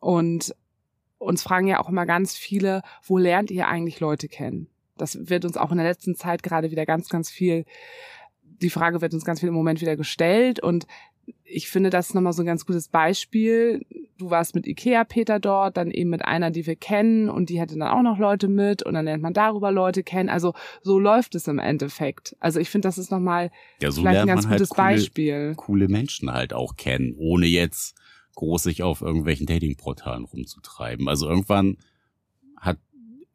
[0.02, 0.54] Und
[1.20, 4.68] uns fragen ja auch immer ganz viele, wo lernt ihr eigentlich Leute kennen?
[4.98, 7.64] Das wird uns auch in der letzten Zeit gerade wieder ganz, ganz viel,
[8.62, 10.86] die Frage wird uns ganz viel im Moment wieder gestellt und
[11.44, 13.86] ich finde, das ist nochmal so ein ganz gutes Beispiel.
[14.18, 17.62] Du warst mit Ikea Peter dort, dann eben mit einer, die wir kennen und die
[17.62, 20.30] hatte dann auch noch Leute mit und dann lernt man darüber Leute kennen.
[20.30, 22.36] Also so läuft es im Endeffekt.
[22.40, 25.54] Also ich finde, das ist nochmal Ja, so vielleicht ein ganz halt gutes coole, Beispiel.
[25.56, 27.96] coole Menschen halt auch kennen, ohne jetzt
[28.36, 31.08] groß sich auf irgendwelchen Datingportalen rumzutreiben.
[31.08, 31.78] Also irgendwann
[32.58, 32.80] hat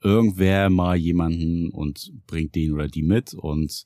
[0.03, 3.85] irgendwer mal jemanden und bringt den oder die mit und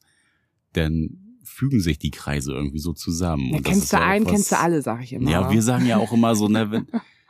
[0.73, 3.53] dann fügen sich die Kreise irgendwie so zusammen.
[3.53, 5.31] Ja, kennst du ja einen, kennst du alle, sag ich immer.
[5.31, 6.87] Ja, wir sagen ja auch immer so, ne, wenn,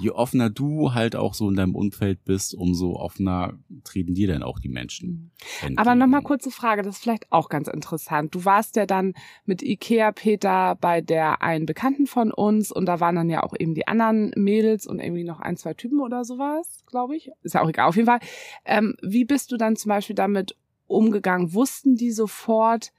[0.00, 4.42] je offener du halt auch so in deinem Umfeld bist, umso offener treten dir dann
[4.42, 5.32] auch die Menschen.
[5.60, 5.78] entgegen.
[5.78, 8.34] Aber nochmal kurze Frage, das ist vielleicht auch ganz interessant.
[8.34, 13.00] Du warst ja dann mit Ikea Peter bei der einen Bekannten von uns und da
[13.00, 16.24] waren dann ja auch eben die anderen Mädels und irgendwie noch ein, zwei Typen oder
[16.24, 17.30] sowas, glaube ich.
[17.42, 18.20] Ist ja auch egal, auf jeden Fall.
[18.64, 20.56] Ähm, wie bist du dann zum Beispiel damit
[20.86, 21.54] umgegangen?
[21.54, 22.92] Wussten die sofort,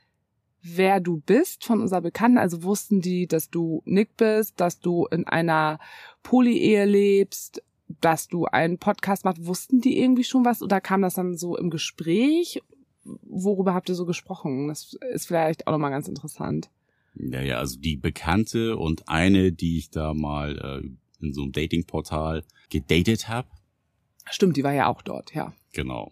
[0.65, 2.37] wer du bist von unserer Bekannten?
[2.37, 5.79] Also wussten die, dass du Nick bist, dass du in einer
[6.23, 7.61] Poly-Ehe lebst,
[8.01, 9.45] dass du einen Podcast machst?
[9.45, 12.61] Wussten die irgendwie schon was oder kam das dann so im Gespräch?
[13.03, 14.67] Worüber habt ihr so gesprochen?
[14.67, 16.69] Das ist vielleicht auch nochmal ganz interessant.
[17.13, 21.51] Ja, ja, also die Bekannte und eine, die ich da mal äh, in so einem
[21.51, 23.47] Datingportal gedatet habe,
[24.31, 25.53] Stimmt, die war ja auch dort, ja.
[25.71, 26.11] genau.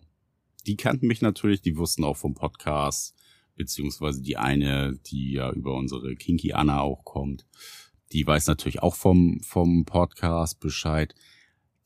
[0.67, 3.15] Die kannten mich natürlich, die wussten auch vom Podcast,
[3.55, 7.45] beziehungsweise die eine, die ja über unsere Kinky Anna auch kommt,
[8.11, 11.15] die weiß natürlich auch vom, vom Podcast Bescheid.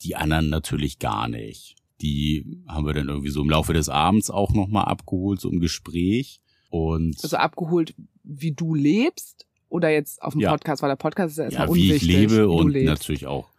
[0.03, 1.75] Die anderen natürlich gar nicht.
[2.01, 5.59] Die haben wir dann irgendwie so im Laufe des Abends auch nochmal abgeholt, so im
[5.59, 6.41] Gespräch.
[6.69, 10.51] Und Also abgeholt, wie du lebst oder jetzt auf dem Ja.
[10.51, 12.69] Podcast, weil der Podcast ist ja erstmal ja, wie ich unwichtig, wie lebe du und
[12.71, 12.87] lebst.
[12.87, 13.49] natürlich auch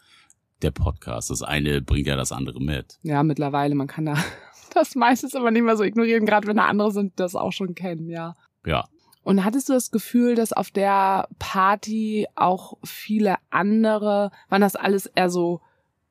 [0.63, 1.31] der Podcast.
[1.31, 2.99] Das eine bringt ja das andere mit.
[3.03, 4.17] Ja, mittlerweile, man kann da
[4.75, 7.53] das meistens aber nicht mehr so ignorieren, gerade wenn da andere sind, die das auch
[7.53, 8.35] schon kennen, ja.
[8.67, 8.87] Ja,
[9.23, 15.07] Und hattest du das Gefühl, dass auf der Party auch viele andere, waren das alles
[15.07, 15.61] eher so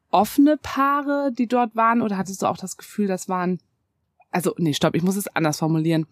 [0.09, 3.59] offene Paare, die dort waren, oder hattest du auch das Gefühl, das waren,
[4.31, 6.05] also, nee, stopp, ich muss es anders formulieren.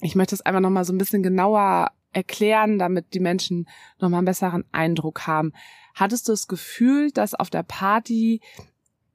[0.00, 3.68] Ich möchte es einfach nochmal so ein bisschen genauer erklären, damit die Menschen
[4.00, 5.52] nochmal einen besseren Eindruck haben.
[5.94, 8.40] Hattest du das Gefühl, dass auf der Party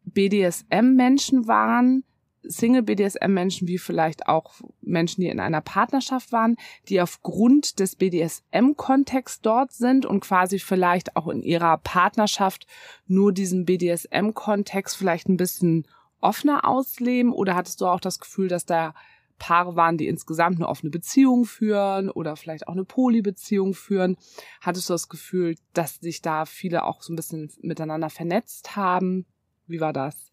[0.06, 2.04] BDSM-Menschen waren,
[2.44, 6.58] Single-BDSM-Menschen wie vielleicht auch Menschen, die in einer Partnerschaft waren,
[6.90, 12.68] die aufgrund des BDSM-Kontexts dort sind und quasi vielleicht auch in ihrer Partnerschaft
[13.08, 15.88] nur diesen BDSM-Kontext vielleicht ein bisschen
[16.20, 17.34] offener ausleben?
[17.34, 18.94] Oder hattest du auch das Gefühl, dass da
[19.42, 24.18] Paare waren, die insgesamt eine offene Beziehung führen oder vielleicht auch eine Polybeziehung führen?
[24.62, 29.26] Hattest du das Gefühl, dass sich da viele auch so ein bisschen miteinander vernetzt haben?
[29.66, 30.32] Wie war das?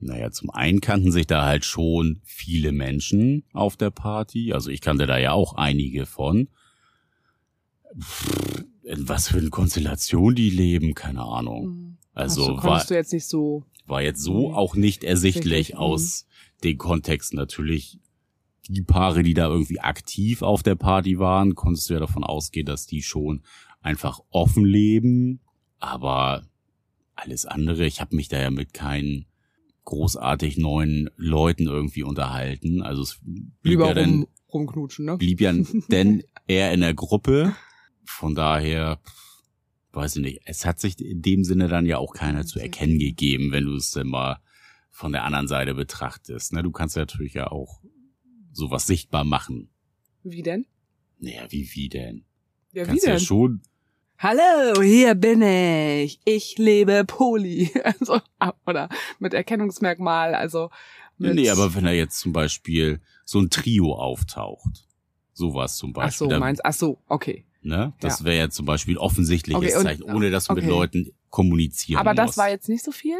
[0.00, 4.52] naja, zum einen kannten sich da halt schon viele Menschen auf der Party.
[4.52, 6.48] Also ich kannte da ja auch einige von.
[7.98, 11.98] Pff, In was für eine Konstellation die leben, keine Ahnung.
[12.14, 13.64] Also Ach so, war, konntest du jetzt nicht so.
[13.86, 15.78] war jetzt so auch nicht ersichtlich mhm.
[15.78, 16.26] aus
[16.64, 17.38] den Kontexten.
[17.38, 17.98] Natürlich
[18.70, 22.66] die Paare, die da irgendwie aktiv auf der Party waren, konntest du ja davon ausgehen,
[22.66, 23.42] dass die schon
[23.80, 25.40] einfach offen leben.
[25.78, 26.44] Aber
[27.14, 29.26] alles andere, ich habe mich da ja mit keinen
[29.84, 32.82] großartig neuen Leuten irgendwie unterhalten.
[32.82, 35.16] Also es blieb Lieber ja dann rum, rumknutschen, ne?
[35.16, 35.52] blieb ja
[35.88, 37.54] denn eher in der Gruppe.
[38.04, 39.00] Von daher,
[39.92, 42.98] weiß ich nicht, es hat sich in dem Sinne dann ja auch keiner zu erkennen
[42.98, 44.40] gegeben, wenn du es denn mal
[44.90, 46.52] von der anderen Seite betrachtest.
[46.52, 47.79] Ne, du kannst natürlich ja auch
[48.60, 49.68] sowas sichtbar machen.
[50.22, 50.66] Wie denn?
[51.18, 52.24] Naja, wie, wie denn?
[52.72, 53.20] Ja, wie kannst ja denn?
[53.20, 53.62] schon,
[54.18, 56.20] Hallo, hier bin ich.
[56.26, 57.70] Ich lebe Poly.
[57.84, 58.20] Also,
[58.66, 60.68] oder mit Erkennungsmerkmal, also
[61.16, 64.86] mit, nee, aber wenn da jetzt zum Beispiel so ein Trio auftaucht,
[65.32, 67.46] sowas zum Ach Beispiel, so, da- meinst, ach so, okay.
[67.62, 70.70] ne, das wäre ja zum Beispiel offensichtliches Okay, und- Zeichen, ohne dass du mit okay.
[70.70, 72.38] Leuten kommunizieren Aber das musst.
[72.38, 73.16] war jetzt nicht so viel?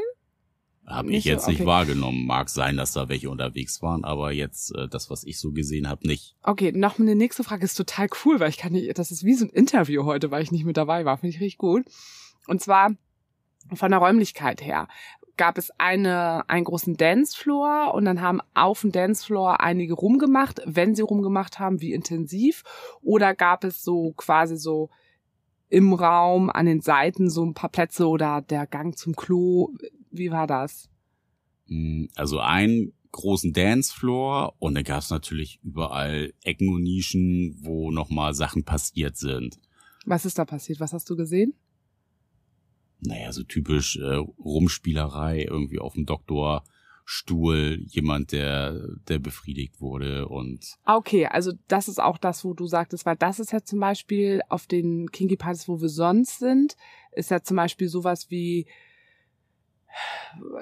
[0.90, 1.30] Habe Nicht ich so?
[1.30, 1.66] jetzt nicht Okay.
[1.66, 2.26] wahrgenommen.
[2.26, 5.88] Mag sein, dass da welche unterwegs waren, aber jetzt äh, das, was ich so gesehen
[5.88, 6.36] habe, nicht.
[6.42, 9.34] Okay, noch eine nächste Frage ist total cool, weil ich kann nicht, das ist wie
[9.34, 11.84] so ein Interview heute, weil ich nicht mit dabei war, finde ich richtig gut.
[12.46, 12.90] Und zwar
[13.74, 14.88] von der Räumlichkeit her
[15.36, 20.60] gab es eine, einen großen Dancefloor und dann haben auf dem Dancefloor einige rumgemacht.
[20.66, 22.62] Wenn sie rumgemacht haben, wie intensiv?
[23.00, 24.90] Oder gab es so quasi so
[25.70, 29.70] im Raum an den Seiten so ein paar Plätze oder der Gang zum Klo?
[30.10, 30.88] Wie war das?
[31.66, 37.90] Mm, Also einen großen Dancefloor und dann gab es natürlich überall Ecken und Nischen, wo
[37.90, 39.58] nochmal Sachen passiert sind.
[40.06, 40.80] Was ist da passiert?
[40.80, 41.54] Was hast du gesehen?
[43.02, 50.74] naja, so typisch äh, Rumspielerei, irgendwie auf dem Doktorstuhl, jemand, der, der befriedigt wurde und.
[50.84, 53.80] Ah, Okay, also das ist auch das, wo du sagtest, weil das ist ja zum
[53.80, 56.76] Beispiel auf den Kinky Partys, wo wir sonst sind,
[57.12, 58.66] ist ja zum Beispiel sowas wie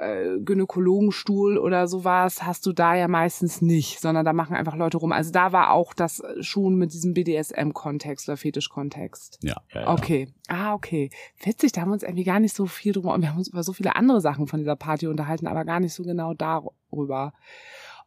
[0.00, 4.98] äh, Gynäkologenstuhl oder sowas hast du da ja meistens nicht, sondern da machen einfach Leute
[4.98, 5.12] rum.
[5.12, 9.38] Also da war auch das schon mit diesem BDSM-Kontext oder Fetisch-Kontext.
[9.42, 9.92] Ja, ja, ja.
[9.92, 10.32] Okay.
[10.48, 11.10] Ah, okay.
[11.42, 13.48] Witzig, da haben wir uns irgendwie gar nicht so viel drüber und wir haben uns
[13.48, 17.32] über so viele andere Sachen von dieser Party unterhalten, aber gar nicht so genau darüber.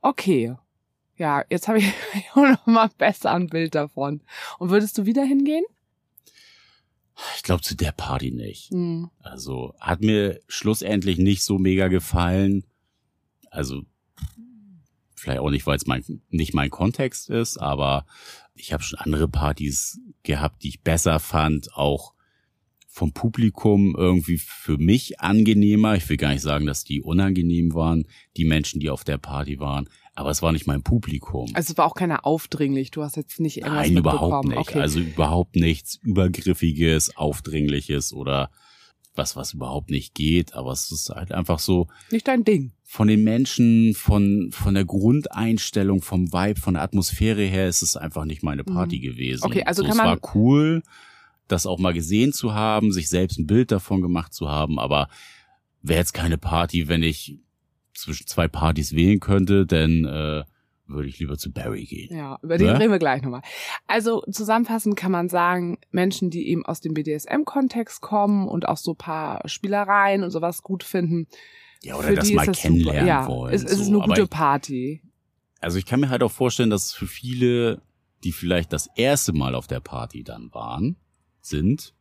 [0.02, 0.56] Okay.
[1.18, 1.94] Ja, jetzt habe ich
[2.34, 4.22] auch noch mal besser ein Bild davon.
[4.58, 5.66] Und würdest du wieder hingehen?
[7.36, 8.72] Ich glaube zu der Party nicht.
[8.72, 9.10] Hm.
[9.20, 12.64] Also hat mir schlussendlich nicht so mega gefallen.
[13.50, 13.84] Also
[15.16, 18.06] vielleicht auch nicht, weil es mein, nicht mein Kontext ist, aber
[18.54, 22.14] ich habe schon andere Partys gehabt, die ich besser fand, auch
[22.88, 25.96] vom Publikum irgendwie für mich angenehmer.
[25.96, 29.60] Ich will gar nicht sagen, dass die unangenehm waren, die Menschen, die auf der Party
[29.60, 29.90] waren,
[30.22, 31.50] aber es war nicht mein Publikum.
[31.54, 32.92] Also es war auch keiner aufdringlich.
[32.92, 34.58] Du hast jetzt nicht irgendwas Nein, überhaupt nicht.
[34.58, 34.80] Okay.
[34.80, 38.50] Also überhaupt nichts Übergriffiges, Aufdringliches oder
[39.16, 40.54] was, was überhaupt nicht geht.
[40.54, 42.72] Aber es ist halt einfach so nicht dein Ding.
[42.84, 47.98] von den Menschen, von, von der Grundeinstellung, vom Vibe, von der Atmosphäre her ist es
[47.98, 49.42] einfach nicht meine Party gewesen.
[49.44, 49.52] Mhm.
[49.52, 50.84] Okay, also so, kann es man- war cool,
[51.48, 55.10] das auch mal gesehen zu haben, sich selbst ein Bild davon gemacht zu haben, aber
[55.82, 57.40] wäre jetzt keine Party, wenn ich
[58.02, 60.44] zwischen zwei Partys wählen könnte, denn äh,
[60.88, 62.16] würde ich lieber zu Barry gehen.
[62.16, 62.80] Ja, über den Ne?
[62.80, 63.42] reden wir gleich nochmal.
[63.88, 68.94] Also zusammenfassend kann man sagen, Menschen, die eben aus dem BDSM-Kontext kommen und auch so
[68.94, 71.28] paar Spielereien und sowas gut finden.
[71.84, 73.08] Ja, oder das die mal ist das kennenlernen super.
[73.08, 73.54] ja, wollen.
[73.54, 73.92] Es, es ist so.
[73.94, 75.02] eine Aber gute ich, Party.
[75.60, 77.82] Also ich kann mir halt auch vorstellen, dass für viele,
[78.24, 80.98] die vielleicht das erste Mal auf der Party dann waren,
[81.42, 81.94] sind,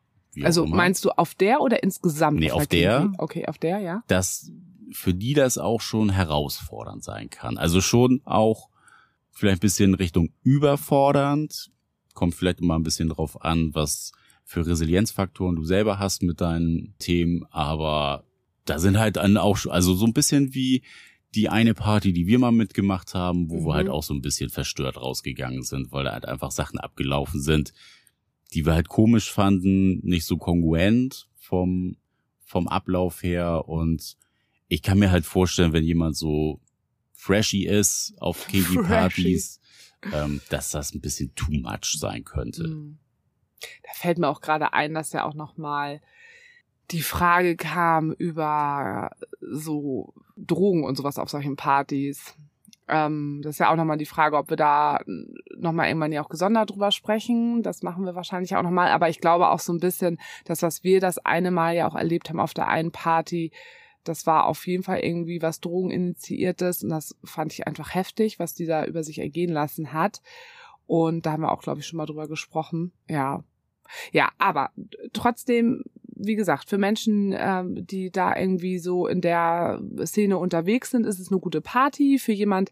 [0.42, 2.40] Also meinst du auf der oder insgesamt?
[2.40, 3.00] Nee, auf der.
[3.00, 3.16] Kinky?
[3.18, 4.02] Okay, auf der, ja.
[4.06, 4.50] dass
[4.92, 7.58] für die das auch schon herausfordernd sein kann.
[7.58, 8.68] Also schon auch
[9.30, 11.70] vielleicht ein bisschen Richtung überfordernd.
[12.14, 14.12] Kommt vielleicht immer ein bisschen drauf an, was
[14.44, 17.44] für Resilienzfaktoren du selber hast mit deinen Themen.
[17.50, 18.24] Aber
[18.64, 20.82] da sind halt dann auch schon, also so ein bisschen wie
[21.36, 23.66] die eine Party, die wir mal mitgemacht haben, wo Mhm.
[23.66, 27.40] wir halt auch so ein bisschen verstört rausgegangen sind, weil da halt einfach Sachen abgelaufen
[27.40, 27.72] sind,
[28.52, 31.96] die wir halt komisch fanden, nicht so kongruent vom,
[32.44, 34.16] vom Ablauf her und
[34.70, 36.60] ich kann mir halt vorstellen, wenn jemand so
[37.12, 38.88] freshy ist auf Kinky Freshy.
[38.88, 39.60] Partys,
[40.14, 42.68] ähm, dass das ein bisschen too much sein könnte.
[42.68, 42.98] Mhm.
[43.60, 46.00] Da fällt mir auch gerade ein, dass ja auch noch mal
[46.92, 52.36] die Frage kam über so Drogen und sowas auf solchen Partys.
[52.88, 55.00] Ähm, das ist ja auch nochmal die Frage, ob wir da
[55.56, 57.62] nochmal irgendwann ja auch gesondert drüber sprechen.
[57.62, 58.90] Das machen wir wahrscheinlich auch nochmal.
[58.90, 61.96] Aber ich glaube auch so ein bisschen, dass was wir das eine Mal ja auch
[61.96, 63.52] erlebt haben auf der einen Party,
[64.04, 68.54] das war auf jeden Fall irgendwie was Drogeninitiiertes und das fand ich einfach heftig, was
[68.54, 70.22] die da über sich ergehen lassen hat.
[70.86, 72.92] Und da haben wir auch, glaube ich, schon mal drüber gesprochen.
[73.08, 73.44] Ja.
[74.12, 74.70] Ja, aber
[75.12, 81.06] trotzdem, wie gesagt, für Menschen, ähm, die da irgendwie so in der Szene unterwegs sind,
[81.06, 82.18] ist es eine gute Party.
[82.18, 82.70] Für jemand,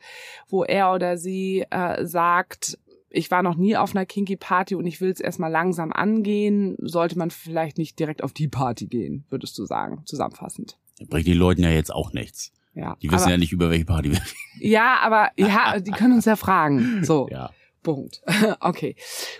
[0.48, 2.78] wo er oder sie äh, sagt,
[3.10, 6.76] ich war noch nie auf einer Kinky Party und ich will es erstmal langsam angehen,
[6.80, 10.78] sollte man vielleicht nicht direkt auf die Party gehen, würdest du sagen, zusammenfassend.
[11.06, 12.52] Bringt den Leuten ja jetzt auch nichts.
[12.74, 14.20] Ja, Die wissen aber, ja nicht, über welche Party wir
[14.60, 17.04] ja, aber ja, die können uns ja fragen.
[17.04, 17.28] So.
[17.30, 17.50] Ja.
[17.82, 18.22] Punkt.
[18.60, 18.96] Okay,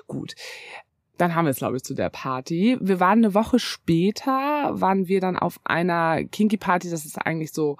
[0.07, 0.35] gut.
[1.19, 2.79] Dann haben wir es, glaube ich, zu der Party.
[2.81, 6.91] Wir waren eine Woche später, waren wir dann auf einer Kinky-Party.
[6.91, 7.77] Das ist eigentlich so,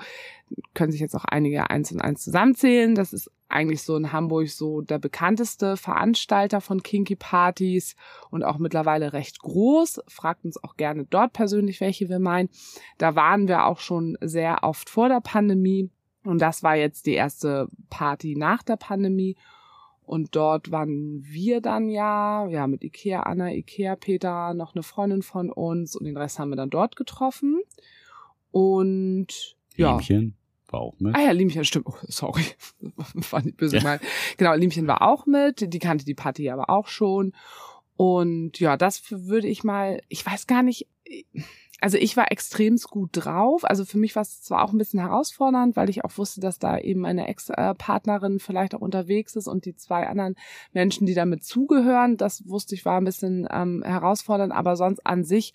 [0.75, 2.97] können sich jetzt auch einige eins und eins zusammenzählen.
[2.97, 7.97] Das ist eigentlich so in Hamburg so der bekannteste Veranstalter von Kinky-Partys
[8.31, 10.01] und auch mittlerweile recht groß.
[10.07, 12.51] Fragt uns auch gerne dort persönlich, welche wir meinen.
[12.99, 15.91] Da waren wir auch schon sehr oft vor der Pandemie.
[16.25, 19.37] Und das war jetzt die erste Party nach der Pandemie.
[20.03, 25.23] Und dort waren wir dann ja, ja, mit Ikea Anna, Ikea Peter, noch eine Freundin
[25.23, 27.61] von uns und den Rest haben wir dann dort getroffen.
[28.51, 29.93] Und ja.
[29.93, 30.38] Liemchen
[30.69, 31.15] war auch mit.
[31.17, 31.87] Ah ja, Liemchen, stimmt.
[31.89, 32.45] Oh, sorry.
[33.31, 33.83] War nicht böse Ja.
[33.83, 34.03] gemeint.
[34.37, 35.73] Genau, Liemchen war auch mit.
[35.73, 37.33] Die kannte die Party aber auch schon.
[37.97, 40.87] Und ja, das würde ich mal, ich weiß gar nicht,
[41.81, 43.65] also ich war extremst gut drauf.
[43.65, 46.59] Also für mich war es zwar auch ein bisschen herausfordernd, weil ich auch wusste, dass
[46.59, 50.37] da eben eine Ex-Partnerin vielleicht auch unterwegs ist und die zwei anderen
[50.73, 55.25] Menschen, die damit zugehören, das wusste ich war ein bisschen ähm, herausfordernd, aber sonst an
[55.25, 55.55] sich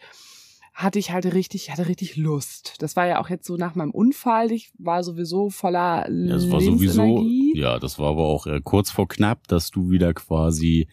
[0.74, 2.76] hatte ich halt richtig, hatte richtig Lust.
[2.80, 4.52] Das war ja auch jetzt so nach meinem Unfall.
[4.52, 8.90] Ich war sowieso voller Ja, das war sowieso, ja, das war aber auch äh, kurz
[8.90, 10.88] vor knapp, dass du wieder quasi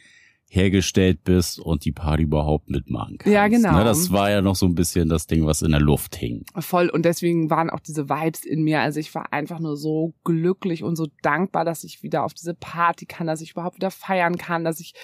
[0.52, 3.32] hergestellt bist und die Party überhaupt mitmachen kannst.
[3.32, 3.72] Ja, genau.
[3.72, 6.44] Ne, das war ja noch so ein bisschen das Ding, was in der Luft hing.
[6.58, 6.90] Voll.
[6.90, 8.80] Und deswegen waren auch diese Vibes in mir.
[8.80, 12.54] Also ich war einfach nur so glücklich und so dankbar, dass ich wieder auf diese
[12.54, 14.94] Party kann, dass ich überhaupt wieder feiern kann, dass ich,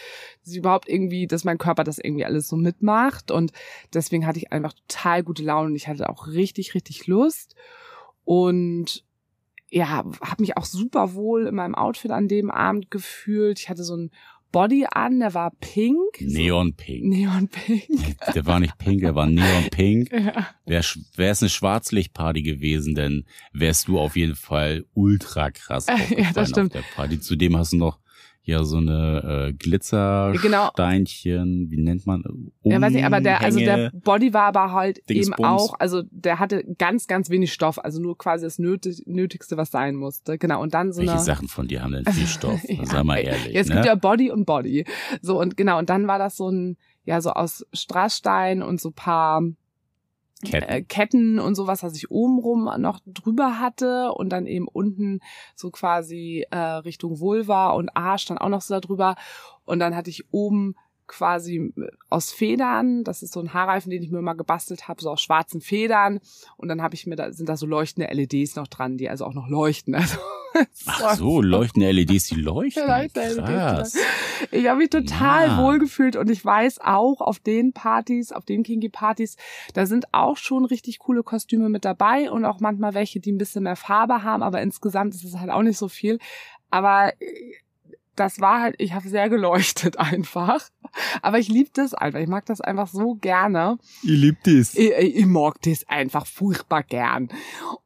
[0.42, 3.30] dass ich überhaupt irgendwie, dass mein Körper das irgendwie alles so mitmacht.
[3.30, 3.52] Und
[3.94, 7.54] deswegen hatte ich einfach total gute Laune und ich hatte auch richtig, richtig Lust.
[8.24, 9.04] Und
[9.70, 13.60] ja, habe mich auch super wohl in meinem Outfit an dem Abend gefühlt.
[13.60, 14.10] Ich hatte so ein
[14.52, 16.20] Body an, der war pink.
[16.20, 17.04] Neonpink.
[17.04, 18.16] Neonpink.
[18.34, 20.10] Der war nicht pink, der war neonpink.
[20.12, 20.46] Ja.
[20.64, 20.84] Wäre
[21.16, 26.34] wär es eine Schwarzlichtparty gewesen, dann wärst du auf jeden Fall ultra krass Ja, aufgefallen
[26.34, 26.76] das stimmt.
[26.76, 27.20] auf der Party.
[27.20, 27.98] Zudem hast du noch
[28.46, 32.22] ja so eine äh, Glitzersteinchen, wie nennt man?
[32.62, 33.90] Ja, weiß nicht, aber der, also der.
[33.92, 35.48] Body war aber halt eben Dingsbums.
[35.48, 39.70] auch, also der hatte ganz, ganz wenig Stoff, also nur quasi das Nötig, Nötigste, was
[39.70, 40.38] sein musste.
[40.38, 40.62] Genau.
[40.62, 41.22] Und dann so Welche eine.
[41.22, 42.60] Sachen von dir haben denn viel Stoff?
[42.68, 43.54] Ja, Sei mal ehrlich.
[43.54, 43.76] Ja, es ne?
[43.76, 44.84] gibt ja Body und Body.
[45.22, 48.90] So, und genau, und dann war das so ein, ja, so aus Strassstein und so
[48.90, 49.42] paar
[50.44, 50.68] Ketten.
[50.68, 55.20] äh, Ketten und sowas, was ich obenrum noch drüber hatte und dann eben unten
[55.54, 59.16] so quasi äh, Richtung Vulva und Arsch dann auch noch so da drüber.
[59.64, 61.72] Und dann hatte ich oben quasi
[62.10, 65.20] aus Federn, das ist so ein Haarreifen, den ich mir mal gebastelt habe, so aus
[65.20, 66.20] schwarzen Federn.
[66.56, 69.24] Und dann habe ich mir da sind da so leuchtende LEDs noch dran, die also
[69.24, 69.96] auch noch leuchten.
[70.56, 72.86] Also Ach so, leuchtende LEDs, die leuchten.
[72.86, 73.96] Leuchtende LEDs, Krass.
[74.50, 75.58] Ich habe mich total Ja.
[75.58, 79.36] wohl gefühlt und ich weiß auch auf den Partys, auf den Kinky Partys,
[79.74, 83.38] da sind auch schon richtig coole Kostüme mit dabei und auch manchmal welche, die ein
[83.38, 86.18] bisschen mehr Farbe haben, aber insgesamt ist es halt auch nicht so viel.
[86.70, 87.52] Aber äh,
[88.16, 90.68] das war halt, ich habe sehr geleuchtet einfach.
[91.22, 92.20] Aber ich liebe das einfach.
[92.20, 93.78] Ich mag das einfach so gerne.
[94.02, 94.74] Ihr liebt es.
[94.74, 97.28] Ich, ich ich mag das einfach furchtbar gern.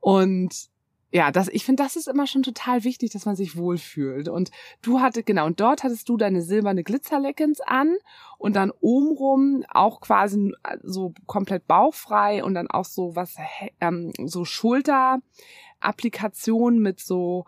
[0.01, 0.71] Und
[1.12, 4.29] ja, das, ich finde, das ist immer schon total wichtig, dass man sich wohlfühlt.
[4.29, 7.97] Und du hatte, genau, und dort hattest du deine silberne Glitzerleggings an
[8.38, 13.35] und dann obenrum auch quasi so komplett bauchfrei und dann auch so was,
[13.81, 17.45] ähm, so Schulterapplikationen mit so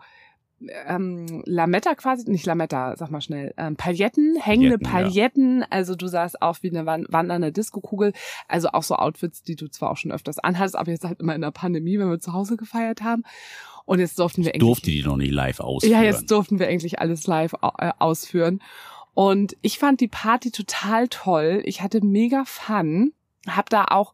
[0.87, 5.67] ähm, Lametta quasi, nicht Lametta, sag mal schnell, ähm, Pailletten, hängende Pailletten, ja.
[5.69, 8.13] Also du sahst auf wie eine wan- wandernde Diskokugel,
[8.47, 11.35] also auch so Outfits, die du zwar auch schon öfters anhattest, aber jetzt halt immer
[11.35, 13.23] in der Pandemie, wenn wir zu Hause gefeiert haben.
[13.85, 15.91] Und jetzt durften wir endlich Durfte die noch nicht live ausführen.
[15.93, 18.61] ja, jetzt durften wir endlich alles live äh, ausführen.
[19.13, 21.61] Und ich fand die Party total toll.
[21.65, 23.11] Ich hatte mega Fun.
[23.47, 24.13] Hab da auch,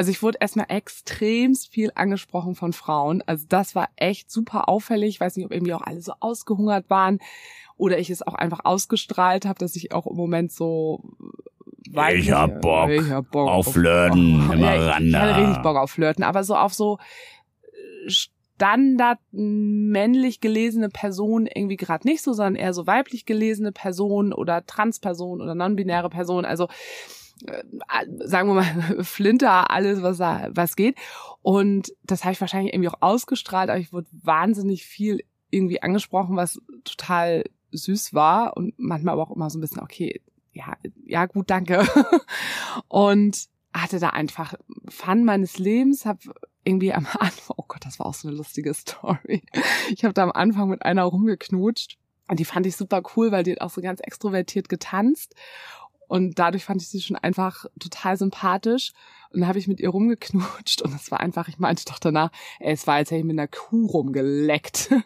[0.00, 3.22] also ich wurde erstmal extremst viel angesprochen von Frauen.
[3.26, 5.10] Also das war echt super auffällig.
[5.10, 7.18] Ich weiß nicht, ob irgendwie auch alle so ausgehungert waren
[7.76, 11.04] oder ich es auch einfach ausgestrahlt habe, dass ich auch im Moment so
[11.90, 15.62] weiß Ich hab Bock ich hab Bock auf Flirten, immer ja, ich, ich hatte richtig
[15.62, 16.96] Bock auf Flirten, aber so auf so
[17.62, 24.32] äh, Standard männlich gelesene Personen irgendwie gerade nicht so, sondern eher so weiblich gelesene Personen
[24.32, 26.46] oder Transpersonen oder non-binäre Personen.
[26.46, 27.19] Also äh,
[28.24, 28.64] sagen wir mal
[29.04, 30.96] Flinter, alles was da, was geht.
[31.42, 36.36] Und das habe ich wahrscheinlich irgendwie auch ausgestrahlt, aber ich wurde wahnsinnig viel irgendwie angesprochen,
[36.36, 40.20] was total süß war und manchmal aber auch immer so ein bisschen okay,
[40.52, 40.76] ja,
[41.06, 41.86] ja gut, danke.
[42.88, 44.54] und hatte da einfach
[44.88, 46.20] Fun meines Lebens, habe
[46.64, 49.42] irgendwie am Anfang, oh Gott, das war auch so eine lustige Story.
[49.90, 51.98] Ich habe da am Anfang mit einer rumgeknutscht
[52.28, 55.34] und die fand ich super cool, weil die hat auch so ganz extrovertiert getanzt
[56.10, 58.90] und dadurch fand ich sie schon einfach total sympathisch
[59.30, 62.32] und dann habe ich mit ihr rumgeknutscht und es war einfach, ich meinte doch danach,
[62.58, 64.90] ey, es war, als hätte ich mit einer Kuh rumgeleckt.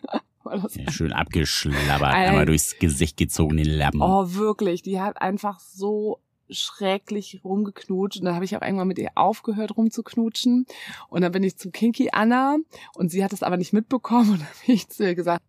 [0.45, 2.29] Das Ja, schön abgeschlabbert, Alter.
[2.29, 4.03] einmal durchs Gesicht gezogen, den Lappen.
[4.03, 4.83] Oh, wirklich.
[4.83, 9.79] Die hat einfach so schrecklich rumgeknutscht und dann habe ich auch irgendwann mit ihr aufgehört
[9.79, 10.67] rumzuknutschen
[11.09, 12.59] und dann bin ich zu Kinky Anna
[12.93, 15.43] und sie hat es aber nicht mitbekommen und dann habe ich zu ihr gesagt,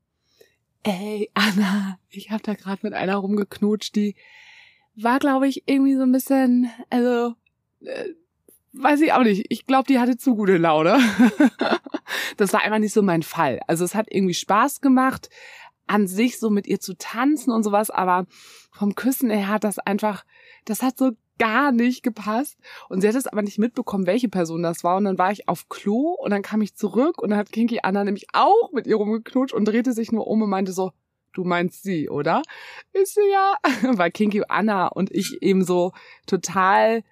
[0.83, 4.15] ey Anna, ich habe da gerade mit einer rumgeknutscht, die
[4.95, 7.35] war glaube ich irgendwie so ein bisschen, also
[7.81, 8.09] äh,
[8.73, 10.97] weiß ich auch nicht, ich glaube, die hatte zu gute Laune.
[12.37, 13.59] das war einfach nicht so mein Fall.
[13.67, 15.29] Also es hat irgendwie Spaß gemacht,
[15.87, 18.25] an sich so mit ihr zu tanzen und sowas, aber
[18.71, 20.25] vom Küssen her hat das einfach,
[20.65, 22.57] das hat so gar nicht gepasst.
[22.89, 24.97] Und sie hat es aber nicht mitbekommen, welche Person das war.
[24.97, 27.79] Und dann war ich auf Klo und dann kam ich zurück und dann hat Kinky
[27.83, 30.91] Anna nämlich auch mit ihr rumgeknutscht und drehte sich nur um und meinte so,
[31.37, 32.41] du meinst sie, oder?
[32.93, 33.55] Ist sie ja.
[33.97, 35.93] Weil Kinky Anna und ich eben so
[36.25, 37.03] total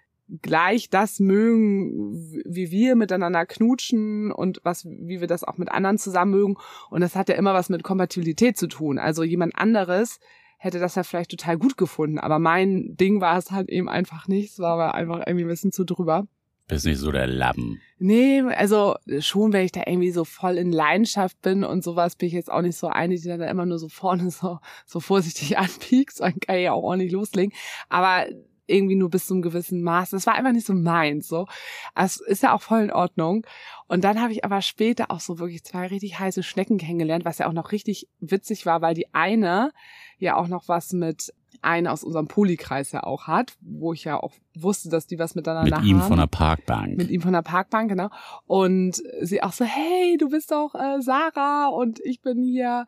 [0.42, 5.98] gleich das mögen, wie wir miteinander knutschen und was, wie wir das auch mit anderen
[5.98, 6.58] zusammen mögen.
[6.90, 8.98] Und das hat ja immer was mit Kompatibilität zu tun.
[8.98, 10.20] Also jemand anderes
[10.58, 14.28] hätte das ja vielleicht total gut gefunden, aber mein Ding war es halt eben einfach
[14.28, 14.54] nicht.
[14.54, 16.26] Es war aber einfach irgendwie ein bisschen zu drüber.
[16.68, 17.82] Bist nicht so der Lappen.
[18.06, 22.28] Nee, also schon, wenn ich da irgendwie so voll in Leidenschaft bin und sowas, bin
[22.28, 25.58] ich jetzt auch nicht so eine, die dann immer nur so vorne so, so vorsichtig
[25.58, 27.54] anpiekst, dann kann ich ja auch ordentlich loslegen.
[27.88, 28.26] Aber
[28.68, 30.10] irgendwie nur bis zu einem gewissen Maß.
[30.10, 31.30] Das war einfach nicht so meins.
[31.30, 31.48] So,
[31.96, 33.48] es ist ja auch voll in Ordnung.
[33.88, 37.38] Und dann habe ich aber später auch so wirklich zwei richtig heiße Schnecken kennengelernt, was
[37.38, 39.72] ja auch noch richtig witzig war, weil die eine
[40.18, 41.34] ja auch noch was mit
[41.64, 45.36] einer aus unserem Polikreis ja auch hat, wo ich ja auch wusste, dass die was
[45.36, 46.08] miteinander Mit ihm haben.
[46.08, 46.98] von der Parkbank.
[46.98, 48.10] Mit ihm von der Parkbank, genau.
[48.46, 52.86] Und sie auch so, hey, du bist doch äh, Sarah und ich bin hier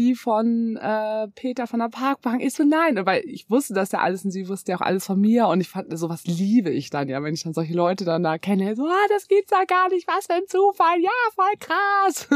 [0.00, 2.42] die von äh, Peter von der Parkbank.
[2.42, 5.04] Ich so, nein, weil ich wusste das ja alles und sie wusste ja auch alles
[5.04, 5.46] von mir.
[5.48, 8.38] Und ich fand, sowas liebe ich dann ja, wenn ich dann solche Leute dann da
[8.38, 12.28] kenne, so, ah, das gibt's ja gar nicht, was für ein Zufall, ja, voll krass.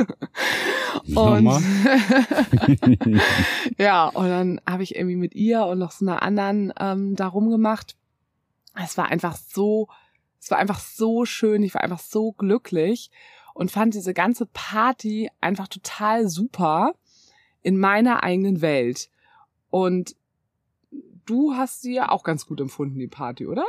[1.14, 1.48] Und
[3.78, 7.28] ja, und dann habe ich irgendwie mit ihr und noch so einer anderen ähm, da
[7.28, 7.96] rumgemacht.
[8.82, 9.88] Es war einfach so,
[10.38, 13.10] es war einfach so schön, ich war einfach so glücklich
[13.54, 16.92] und fand diese ganze Party einfach total super
[17.64, 19.08] in meiner eigenen Welt.
[19.70, 20.14] Und
[21.26, 23.64] du hast sie ja auch ganz gut empfunden, die Party, oder?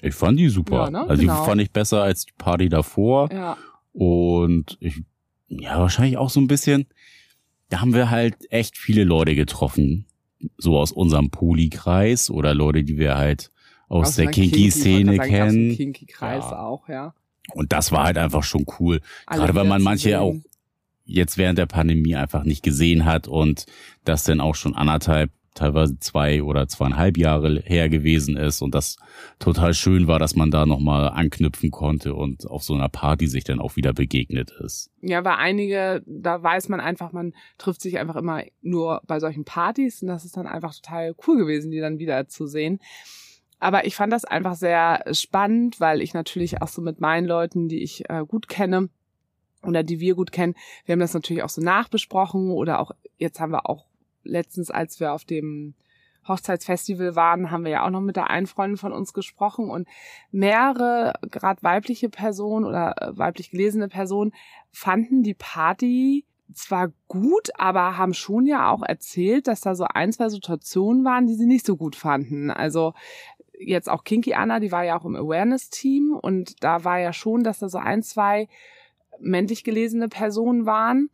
[0.00, 0.84] Ich fand die super.
[0.84, 1.00] Ja, ne?
[1.08, 1.40] Also Genau.
[1.40, 3.32] die fand ich besser als die Party davor.
[3.32, 3.56] Ja.
[3.92, 5.02] Und ich,
[5.48, 6.86] ja, wahrscheinlich auch so ein bisschen,
[7.70, 10.06] da haben wir halt echt viele Leute getroffen.
[10.56, 13.50] So aus unserem Polikreis oder Leute, die wir halt
[13.88, 15.68] aus, der einer Kinky-Szene Aus kennen.
[15.70, 16.60] dem Kinky-Kreis Ja.
[16.60, 17.14] auch, ja.
[17.54, 19.00] Und das war halt einfach schon cool.
[19.26, 20.36] Alle Gerade weil man manche auch
[21.08, 23.66] jetzt während der Pandemie einfach nicht gesehen hat und
[24.04, 28.96] das dann auch schon anderthalb, teilweise zwei oder zweieinhalb Jahre her gewesen ist und das
[29.38, 33.42] total schön war, dass man da nochmal anknüpfen konnte und auf so einer Party sich
[33.42, 34.90] dann auch wieder begegnet ist.
[35.00, 39.44] Ja, weil einige, da weiß man einfach, man trifft sich einfach immer nur bei solchen
[39.44, 42.78] Partys und das ist dann einfach total cool gewesen, die dann wieder zu sehen.
[43.58, 47.68] Aber ich fand das einfach sehr spannend, weil ich natürlich auch so mit meinen Leuten,
[47.68, 48.88] die ich äh, gut kenne
[49.62, 50.54] oder die wir gut kennen,
[50.84, 53.86] wir haben das natürlich auch so nachbesprochen oder auch jetzt haben wir auch
[54.24, 55.74] letztens, als wir auf dem
[56.28, 59.88] Hochzeitsfestival waren, haben wir ja auch noch mit der einen Freundin von uns gesprochen und
[60.30, 64.32] mehrere, gerade weibliche Personen oder äh, weiblich gelesene Personen,
[64.70, 70.12] fanden die Party zwar gut, aber haben schon ja auch erzählt, dass da so ein,
[70.12, 72.50] zwei Situationen waren, die sie nicht so gut fanden.
[72.50, 72.94] Also
[73.58, 77.42] jetzt auch Kinky Anna, die war ja auch im Awareness-Team und da war ja schon,
[77.42, 78.48] dass da so ein, zwei
[79.20, 81.10] männlich gelesene Personen waren,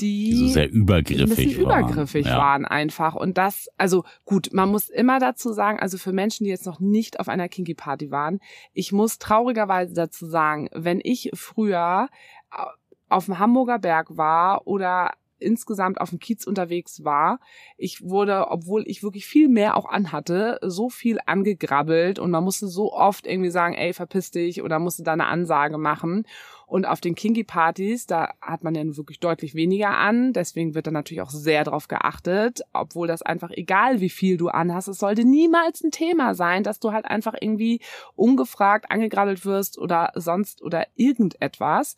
[0.00, 1.84] die, Die so sehr ein übergriffig bisschen waren.
[1.84, 2.36] übergriffig ja.
[2.36, 3.14] waren einfach.
[3.14, 6.80] Und das, also gut, man muss immer dazu sagen, also für Menschen, die jetzt noch
[6.80, 8.40] nicht auf einer Kinky Party waren,
[8.72, 12.08] ich muss traurigerweise dazu sagen, wenn ich früher
[12.50, 12.64] äh,
[13.08, 15.12] auf dem Hamburger Berg war oder
[15.44, 17.38] insgesamt auf dem Kiez unterwegs war.
[17.76, 22.66] Ich wurde, obwohl ich wirklich viel mehr auch anhatte, so viel angegrabbelt und man musste
[22.66, 26.26] so oft irgendwie sagen, ey, verpiss dich oder musste da eine Ansage machen.
[26.66, 30.32] Und auf den Kinky-Partys, da hat man ja wirklich deutlich weniger an.
[30.32, 34.48] Deswegen wird da natürlich auch sehr drauf geachtet, obwohl das einfach egal, wie viel du
[34.48, 37.80] anhast, es sollte niemals ein Thema sein, dass du halt einfach irgendwie
[38.16, 41.96] ungefragt angegrabbelt wirst oder sonst oder irgendetwas.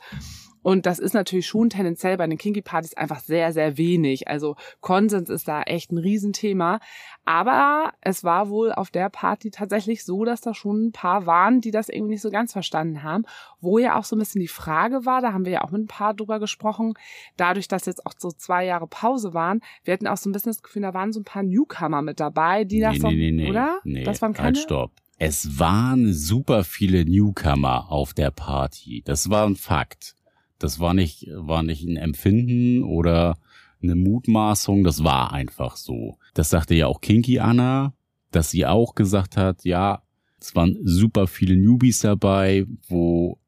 [0.67, 4.27] Und das ist natürlich schon tendenziell bei den Kinky-Partys einfach sehr, sehr wenig.
[4.27, 6.81] Also Konsens ist da echt ein Riesenthema.
[7.25, 11.61] Aber es war wohl auf der Party tatsächlich so, dass da schon ein paar waren,
[11.61, 13.27] die das irgendwie nicht so ganz verstanden haben.
[13.61, 15.83] Wo ja auch so ein bisschen die Frage war, da haben wir ja auch mit
[15.83, 16.95] ein paar drüber gesprochen,
[17.37, 20.51] dadurch, dass jetzt auch so zwei Jahre Pause waren, wir hatten auch so ein bisschen
[20.51, 23.15] das Gefühl, da waren so ein paar Newcomer mit dabei, die das nee, so, nee,
[23.15, 23.51] nee, nee.
[23.51, 23.79] oder?
[23.85, 24.47] Nee, das waren keine?
[24.47, 24.91] Halt, stopp.
[25.17, 29.03] Es waren super viele Newcomer auf der Party.
[29.05, 30.17] Das war ein Fakt.
[30.59, 33.39] Das war nicht, war nicht ein Empfinden oder
[33.83, 34.85] eine Mutmaßung.
[34.85, 36.19] Das war einfach so.
[36.35, 37.95] Das sagte ja auch Kinky Anna,
[38.31, 40.03] dass sie auch gesagt hat, ja,
[40.41, 43.39] es waren super viele Newbies dabei, wo,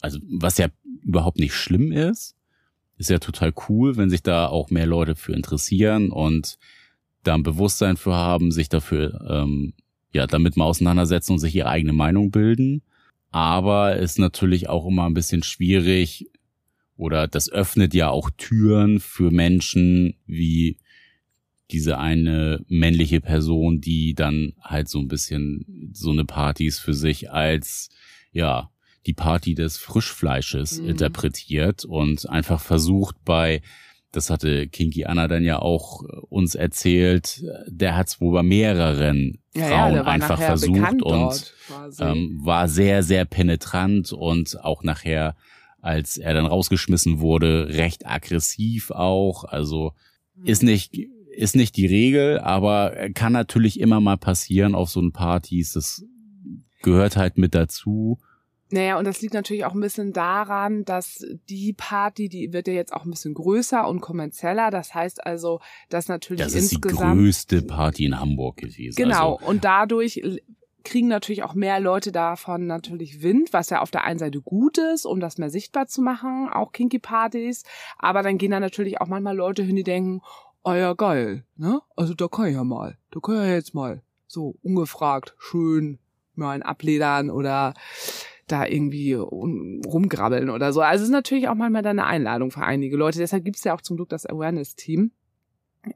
[0.00, 0.68] also, was ja
[1.02, 2.36] überhaupt nicht schlimm ist.
[2.96, 6.58] Ist ja total cool, wenn sich da auch mehr Leute für interessieren und
[7.22, 9.74] da ein Bewusstsein für haben, sich dafür ähm,
[10.12, 12.82] ja damit mal auseinandersetzen und sich ihre eigene Meinung bilden.
[13.30, 16.28] Aber ist natürlich auch immer ein bisschen schwierig
[16.98, 20.76] oder das öffnet ja auch Türen für Menschen wie
[21.70, 27.30] diese eine männliche Person, die dann halt so ein bisschen so eine Partys für sich
[27.30, 27.88] als
[28.32, 28.70] ja
[29.06, 30.88] die Party des Frischfleisches Mhm.
[30.90, 33.62] interpretiert und einfach versucht bei
[34.10, 38.42] das hatte Kinky Anna dann ja auch äh, uns erzählt, der hat es wohl bei
[38.42, 41.54] mehreren Ja, ja, Frauen war einfach versucht und
[42.00, 45.36] ähm, war sehr, sehr penetrant und auch nachher,
[45.80, 49.44] als er dann rausgeschmissen wurde, recht aggressiv auch.
[49.44, 49.92] Also
[50.44, 50.96] ist nicht,
[51.34, 55.72] ist nicht die Regel, aber kann natürlich immer mal passieren auf so einen Partys.
[55.72, 56.04] Das
[56.82, 58.18] gehört halt mit dazu.
[58.70, 62.74] Naja, und das liegt natürlich auch ein bisschen daran, dass die Party, die wird ja
[62.74, 64.70] jetzt auch ein bisschen größer und kommerzieller.
[64.70, 67.18] Das heißt also, dass natürlich Das ist die insgesamt.
[67.18, 68.96] größte Party in Hamburg gewesen.
[68.96, 69.36] Genau.
[69.36, 70.20] Also, Und dadurch
[70.88, 74.78] kriegen natürlich auch mehr Leute davon natürlich Wind, was ja auf der einen Seite gut
[74.78, 77.62] ist, um das mehr sichtbar zu machen, auch Kinky Partys.
[77.98, 80.22] Aber dann gehen da natürlich auch manchmal Leute hin, die denken,
[80.64, 81.80] oh ja, geil, ne?
[81.96, 85.98] Also da kann ich ja mal, da kann ich ja jetzt mal so ungefragt schön
[86.34, 87.74] mal einen abledern oder
[88.46, 90.80] da irgendwie um- rumgrabbeln oder so.
[90.80, 93.18] Also es ist natürlich auch manchmal dann eine Einladung für einige Leute.
[93.18, 95.12] Deshalb gibt's ja auch zum Glück das Awareness-Team.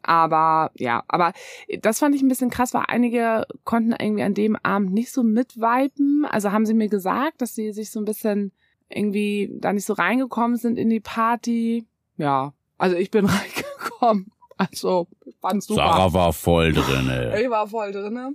[0.03, 1.32] Aber ja, aber
[1.80, 5.22] das fand ich ein bisschen krass, weil einige konnten irgendwie an dem Abend nicht so
[5.22, 6.26] mitviben.
[6.28, 8.53] Also haben sie mir gesagt, dass sie sich so ein bisschen
[8.88, 11.86] irgendwie da nicht so reingekommen sind in die Party.
[12.16, 14.32] Ja, also ich bin reingekommen.
[14.57, 15.09] Also
[15.40, 15.88] fand super.
[15.88, 17.32] Sarah war voll drin.
[17.40, 18.34] Ich war voll drinne.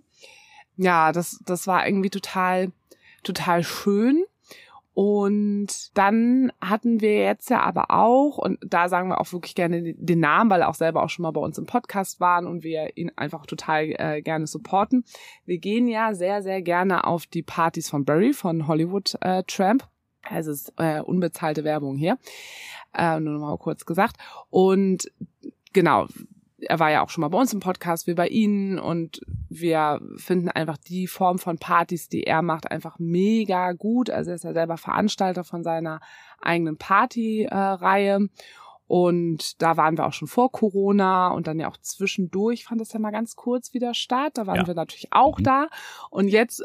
[0.76, 2.72] Ja, das, das war irgendwie total,
[3.24, 4.24] total schön.
[4.98, 9.94] Und dann hatten wir jetzt ja aber auch, und da sagen wir auch wirklich gerne
[9.94, 12.64] den Namen, weil er auch selber auch schon mal bei uns im Podcast waren und
[12.64, 15.06] wir ihn einfach total äh, gerne supporten.
[15.46, 19.88] Wir gehen ja sehr, sehr gerne auf die Partys von Barry, von Hollywood äh, Tramp.
[20.24, 22.18] Also es ist äh, unbezahlte Werbung hier.
[22.92, 24.18] Äh, nur noch mal kurz gesagt.
[24.50, 25.12] Und
[25.74, 26.08] genau,
[26.60, 30.02] er war ja auch schon mal bei uns im Podcast, wir bei Ihnen und wir
[30.18, 34.10] finden einfach die Form von Partys, die er macht, einfach mega gut.
[34.10, 36.00] Also er ist ja selber Veranstalter von seiner
[36.42, 38.28] eigenen Partyreihe.
[38.88, 42.94] Und da waren wir auch schon vor Corona und dann ja auch zwischendurch fand es
[42.94, 44.38] ja mal ganz kurz wieder statt.
[44.38, 44.68] Da waren Ja.
[44.68, 45.44] wir natürlich auch Mhm.
[45.44, 45.68] da.
[46.10, 46.64] Und jetzt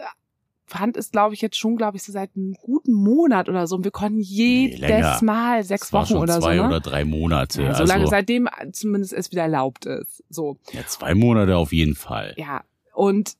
[0.72, 3.76] fand es, glaube ich, jetzt schon, glaube ich, so seit einem guten Monat oder so.
[3.76, 5.18] Und wir konnten jedes länger.
[5.22, 6.62] Mal, sechs war Wochen schon oder zwei so.
[6.62, 6.68] Ne?
[6.68, 7.62] oder drei Monate.
[7.62, 10.24] Ja, so also, lange, seitdem zumindest es wieder erlaubt ist.
[10.30, 12.34] So, ja, zwei Monate auf jeden Fall.
[12.36, 12.64] ja.
[12.94, 13.36] Und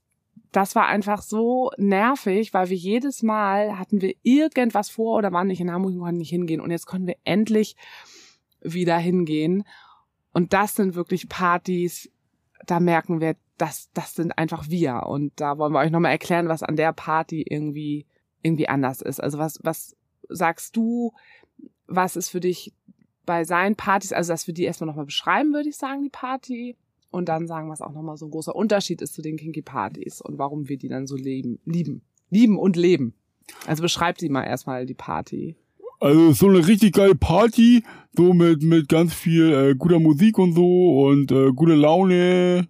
[0.51, 5.47] das war einfach so nervig, weil wir jedes Mal hatten wir irgendwas vor oder waren
[5.47, 6.61] nicht in Hamburg und konnten nicht hingehen.
[6.61, 7.77] Und jetzt konnten wir endlich
[8.61, 9.65] wieder hingehen.
[10.33, 12.11] Und das sind wirklich Partys,
[12.67, 15.05] da merken wir, das, das sind einfach wir.
[15.07, 18.07] Und da wollen wir euch nochmal erklären, was an der Party irgendwie,
[18.43, 19.23] irgendwie anders ist.
[19.23, 19.97] Also was, was
[20.29, 21.13] sagst du,
[21.87, 22.73] was ist für dich
[23.25, 26.77] bei seinen Partys, also dass wir die erstmal nochmal beschreiben, würde ich sagen, die Party.
[27.13, 30.21] Und dann sagen, was auch nochmal so ein großer Unterschied ist zu den Kinky Partys
[30.21, 32.03] und warum wir die dann so leben, lieben.
[32.31, 33.15] Lieben und leben.
[33.67, 35.55] Also beschreib sie mal erstmal die Party.
[36.01, 37.85] Also so eine richtig geile Party,
[38.17, 42.67] so mit mit ganz viel äh, guter Musik und so und äh, gute Laune.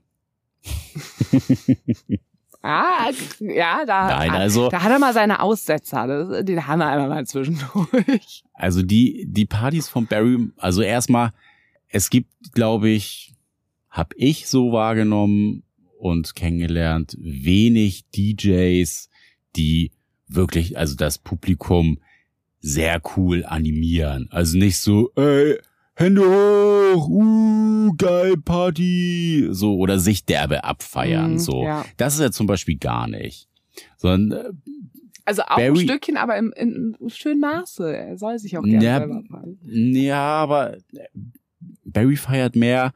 [2.65, 3.11] Ah,
[3.41, 6.07] ja, da, Nein, also, da hat er mal seine Aussetzer.
[6.07, 8.45] Das, den haben wir einmal mal zwischendurch.
[8.55, 11.33] also die, die Partys von Barry, also erstmal,
[11.89, 13.35] es gibt, glaube ich,
[13.91, 15.65] hab ich so wahrgenommen
[15.99, 19.11] und kennengelernt, wenig DJs,
[19.57, 19.91] die
[20.29, 21.99] wirklich, also das Publikum
[22.61, 24.29] sehr cool animieren.
[24.31, 25.59] Also nicht so, Ey,
[26.03, 29.49] Hände hoch, uh, geil Party.
[29.51, 31.65] so oder sich derbe abfeiern, Mhm, so.
[31.65, 31.85] Ja.
[31.97, 33.49] Das ist ja zum Beispiel gar nicht.
[33.97, 34.51] Sondern äh,
[35.25, 37.97] Also auch ein Barry- Stückchen, aber im, in, schönem Maße.
[37.97, 39.59] Er soll sich auch gerne Ja, selber feiern.
[39.65, 40.77] Ja, aber
[41.85, 42.93] Barry feiert mehr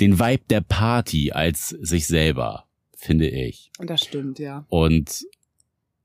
[0.00, 3.70] den Vibe der Party als sich selber, finde ich.
[3.78, 4.64] Und das stimmt, ja.
[4.68, 5.24] Und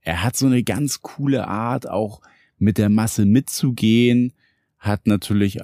[0.01, 2.21] er hat so eine ganz coole Art, auch
[2.59, 4.33] mit der Masse mitzugehen,
[4.79, 5.59] hat natürlich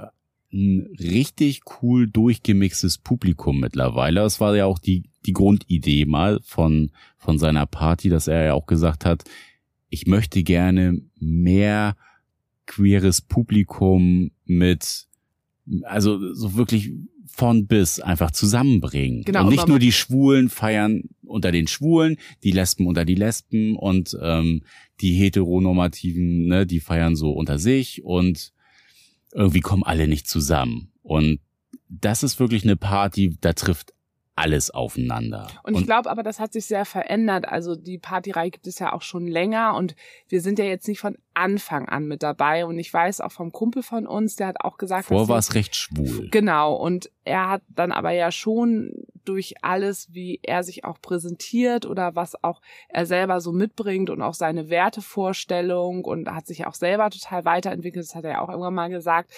[0.53, 4.21] ein richtig cool durchgemixtes Publikum mittlerweile.
[4.21, 8.53] Das war ja auch die, die Grundidee mal von, von seiner Party, dass er ja
[8.53, 9.23] auch gesagt hat,
[9.89, 11.95] ich möchte gerne mehr
[12.65, 15.07] queeres Publikum mit,
[15.83, 16.91] also so wirklich
[17.27, 19.23] von bis einfach zusammenbringen.
[19.23, 23.75] Genau, und nicht nur die Schwulen feiern unter den Schwulen, die Lesben unter die Lesben
[23.75, 24.61] und ähm,
[25.01, 28.52] die Heteronormativen, ne, die feiern so unter sich und
[29.33, 30.91] irgendwie kommen alle nicht zusammen.
[31.01, 31.39] Und
[31.89, 33.93] das ist wirklich eine Party, da trifft
[34.35, 35.47] alles aufeinander.
[35.63, 37.47] Und ich glaube aber, das hat sich sehr verändert.
[37.47, 39.95] Also die Partyreihe gibt es ja auch schon länger und
[40.27, 42.65] wir sind ja jetzt nicht von Anfang an mit dabei.
[42.65, 45.37] Und ich weiß auch vom Kumpel von uns, der hat auch gesagt, Vorher dass war
[45.37, 46.29] es recht schwul.
[46.31, 48.91] Genau, und er hat dann aber ja schon
[49.25, 54.21] durch alles, wie er sich auch präsentiert oder was auch er selber so mitbringt und
[54.21, 58.49] auch seine Wertevorstellung und hat sich auch selber total weiterentwickelt, das hat er ja auch
[58.49, 59.33] irgendwann mal gesagt,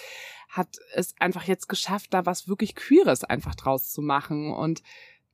[0.48, 4.82] hat es einfach jetzt geschafft, da was wirklich Queeres einfach draus zu machen und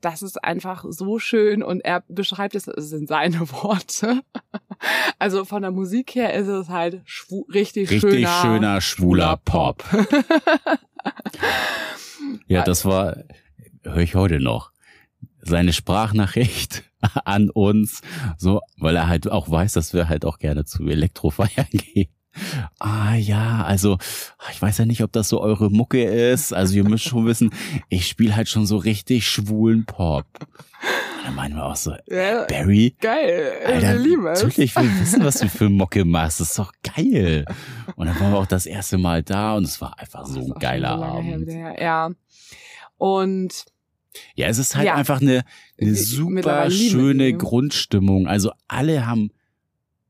[0.03, 4.21] das ist einfach so schön und er beschreibt es, es sind seine Worte.
[5.19, 9.85] Also von der Musik her ist es halt schwu richtig, Richtig schöner, schöner, schwuler Pop.
[12.47, 13.17] Ja, das war,
[13.85, 14.73] höre ich heute noch.
[15.41, 16.85] seine Sprachnachricht
[17.25, 18.01] an uns,
[18.39, 22.09] so, weil er halt auch weiß, dass wir halt auch gerne zu Elektrofeiern gehen.
[22.79, 23.99] Ah ja, also
[24.53, 26.55] ich weiß ja nicht, ob das so eure Mucke ist.
[26.55, 27.51] Also ihr müsst schon wissen,
[27.91, 30.25] ich spiele halt schon so richtig schwulen Pop.
[30.41, 33.53] Und dann meinen wir auch so, Ja, Barry, geil.
[33.67, 34.43] Alter, wir lieben es.
[34.43, 36.41] natürlich will ich wissen, was du für Mucke machst.
[36.41, 37.45] Das ist doch geil.
[37.97, 40.55] Und dann waren wir auch das erste Mal da und es war einfach so ein
[40.59, 41.49] geiler so Abend.
[41.51, 42.11] her, Ja.
[43.03, 43.65] Und
[44.37, 44.95] Ja, es ist halt Ja.
[44.95, 45.43] einfach eine,
[45.81, 47.33] eine super wir schöne.
[47.33, 48.29] Grundstimmung.
[48.29, 49.31] Also alle haben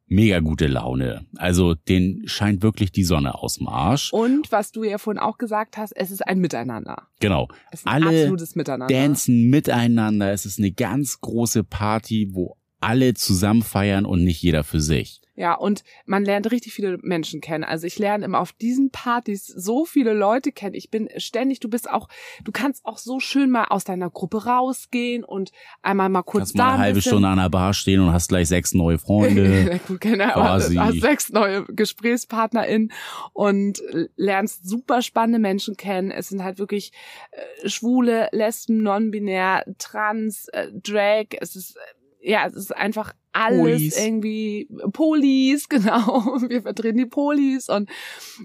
[0.09, 1.25] mega gute Laune.
[1.37, 4.13] Also denen scheint wirklich die Sonne aus dem Arsch.
[4.13, 7.09] Und was du ja vorhin auch gesagt hast, es ist ein Miteinander.
[7.21, 7.49] Genau.
[7.71, 8.95] Es ist ein Alle absolutes Miteinander.
[8.95, 10.33] Dancen miteinander.
[10.33, 15.22] Es ist eine ganz große Party, wo alle zusammen feiern und nicht jeder für sich.
[15.35, 17.65] Ja, und man lernt richtig viele Menschen kennen.
[17.65, 20.75] Also ich lerne immer auf diesen Partys so viele Leute kennen.
[20.75, 22.09] Ich bin ständig, du bist auch,
[22.45, 26.59] du kannst auch so schön mal aus deiner Gruppe rausgehen und einmal mal kurz Kannst
[26.59, 28.75] da mal eine ein halbe bisschen- Stunde an der Bar stehen und hast gleich sechs
[28.75, 29.81] neue Freunde.
[29.89, 30.75] Gut, genau, quasi.
[30.77, 32.93] hast sechs neue GesprächspartnerInnen
[33.33, 33.83] und
[34.17, 36.11] lernst super spannende Menschen kennen.
[36.11, 36.93] Es sind halt wirklich
[37.31, 41.27] äh, Schwule, Lesben, Non-binär, Trans, äh, Drag.
[41.41, 43.99] Es ist, äh, ja, es ist einfach alles Polis.
[43.99, 46.41] irgendwie Polis, genau.
[46.49, 47.89] Wir vertreten die Polis und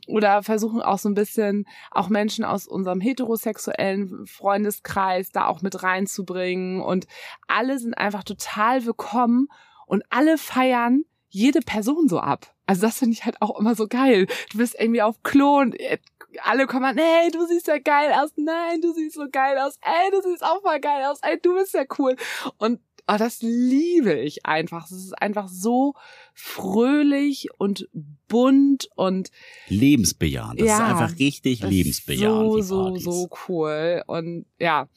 [0.07, 5.83] oder versuchen auch so ein bisschen auch Menschen aus unserem heterosexuellen Freundeskreis da auch mit
[5.83, 7.07] reinzubringen und
[7.47, 9.47] alle sind einfach total willkommen
[9.85, 12.53] und alle feiern jede Person so ab.
[12.65, 14.27] Also das finde ich halt auch immer so geil.
[14.51, 15.97] Du bist irgendwie auf Klo und äh,
[16.43, 19.77] alle kommen an, hey, du siehst ja geil aus, nein, du siehst so geil aus,
[19.81, 22.15] ey, du siehst auch mal geil aus, ey, du bist ja cool.
[22.57, 24.85] Und oh, das liebe ich einfach.
[24.85, 25.93] Es ist einfach so
[26.33, 27.87] fröhlich und
[28.27, 29.29] bunt und
[29.69, 30.59] lebensbejahend.
[30.59, 32.63] Das Ja, ist einfach richtig lebensbejahend.
[32.65, 34.03] so, so, so cool.
[34.07, 34.87] Und ja,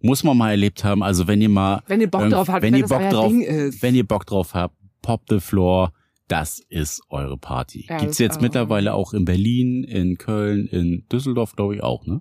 [0.00, 1.02] Muss man mal erlebt haben.
[1.02, 3.28] Also wenn ihr mal, wenn ihr Bock drauf habt, wenn wenn, ihr das Bock drauf-
[3.28, 3.82] Ding ist.
[3.82, 5.92] wenn ihr Bock drauf habt, Pop the Floor,
[6.28, 7.86] das ist eure Party.
[7.88, 12.20] Ja, Gibt's jetzt mittlerweile auch in Berlin, in Köln, in Düsseldorf, glaube ich auch, ne?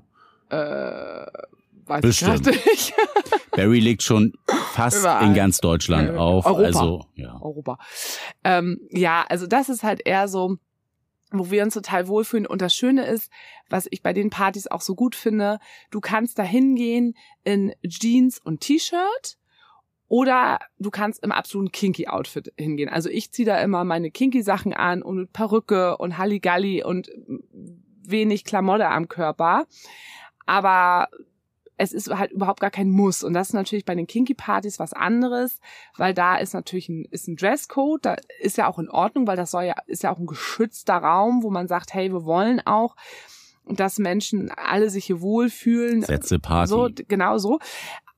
[0.49, 1.26] äh,
[1.88, 2.47] weiß Bestimmt.
[2.47, 2.93] ich nicht.
[3.51, 4.34] Barry legt schon
[4.74, 5.26] fast Überall.
[5.28, 6.45] in ganz Deutschland Ja, auf.
[6.45, 6.63] Europa.
[6.65, 7.34] Also, ja.
[7.41, 7.78] Europa.
[8.43, 10.57] Ähm, ja, also das ist halt eher so,
[11.32, 12.45] wo wir uns total wohlfühlen.
[12.45, 13.32] Und das Schöne ist,
[13.69, 15.59] was ich bei den Partys auch so gut finde,
[15.91, 19.38] du kannst da hingehen in Jeans und T-Shirt
[20.07, 22.89] oder du kannst im absoluten Kinky-Outfit hingehen.
[22.89, 27.09] Also ich ziehe da immer meine Kinky-Sachen an und mit Perücke und Halligalli und
[28.05, 29.65] wenig Klamotte am Körper.
[30.45, 31.07] Aber
[31.78, 33.24] es ist halt überhaupt gar kein Muss.
[33.24, 35.59] Und das ist natürlich bei den Kinky-Partys was anderes,
[35.97, 39.38] weil da ist natürlich ein, ist ein Dresscode, da ist ja auch in Ordnung, weil
[39.38, 42.61] das soll ja, ist ja auch ein geschützter Raum, wo man sagt, hey, wir wollen
[42.65, 42.95] auch,
[43.65, 46.01] dass Menschen alle sich hier wohlfühlen.
[46.01, 46.69] Sätze Party.
[46.69, 47.59] So, genau so.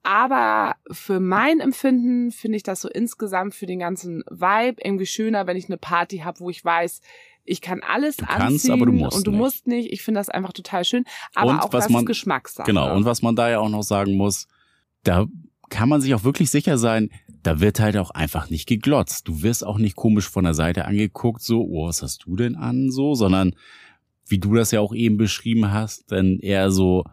[0.03, 5.47] Aber für mein Empfinden finde ich das so insgesamt für den ganzen Vibe irgendwie schöner,
[5.47, 7.01] wenn ich eine Party habe, wo ich weiß,
[7.45, 9.39] ich kann alles Du kannst, anziehen aber du musst und du nicht.
[9.39, 9.91] musst nicht.
[9.93, 11.05] Ich finde das einfach total schön.
[11.35, 12.65] Aber Und auch was das man- ist Geschmackssache.
[12.67, 12.95] Genau.
[12.95, 14.47] Und was man da ja auch noch sagen muss,
[15.03, 15.25] da
[15.69, 17.09] kann man sich auch wirklich sicher sein,
[17.43, 19.27] da wird halt auch einfach nicht geglotzt.
[19.27, 22.55] Du wirst auch nicht komisch von der Seite angeguckt, so, oh, was hast du denn
[22.55, 23.55] an, so, sondern
[24.27, 27.03] wie du das ja auch eben beschrieben hast, dann eher so,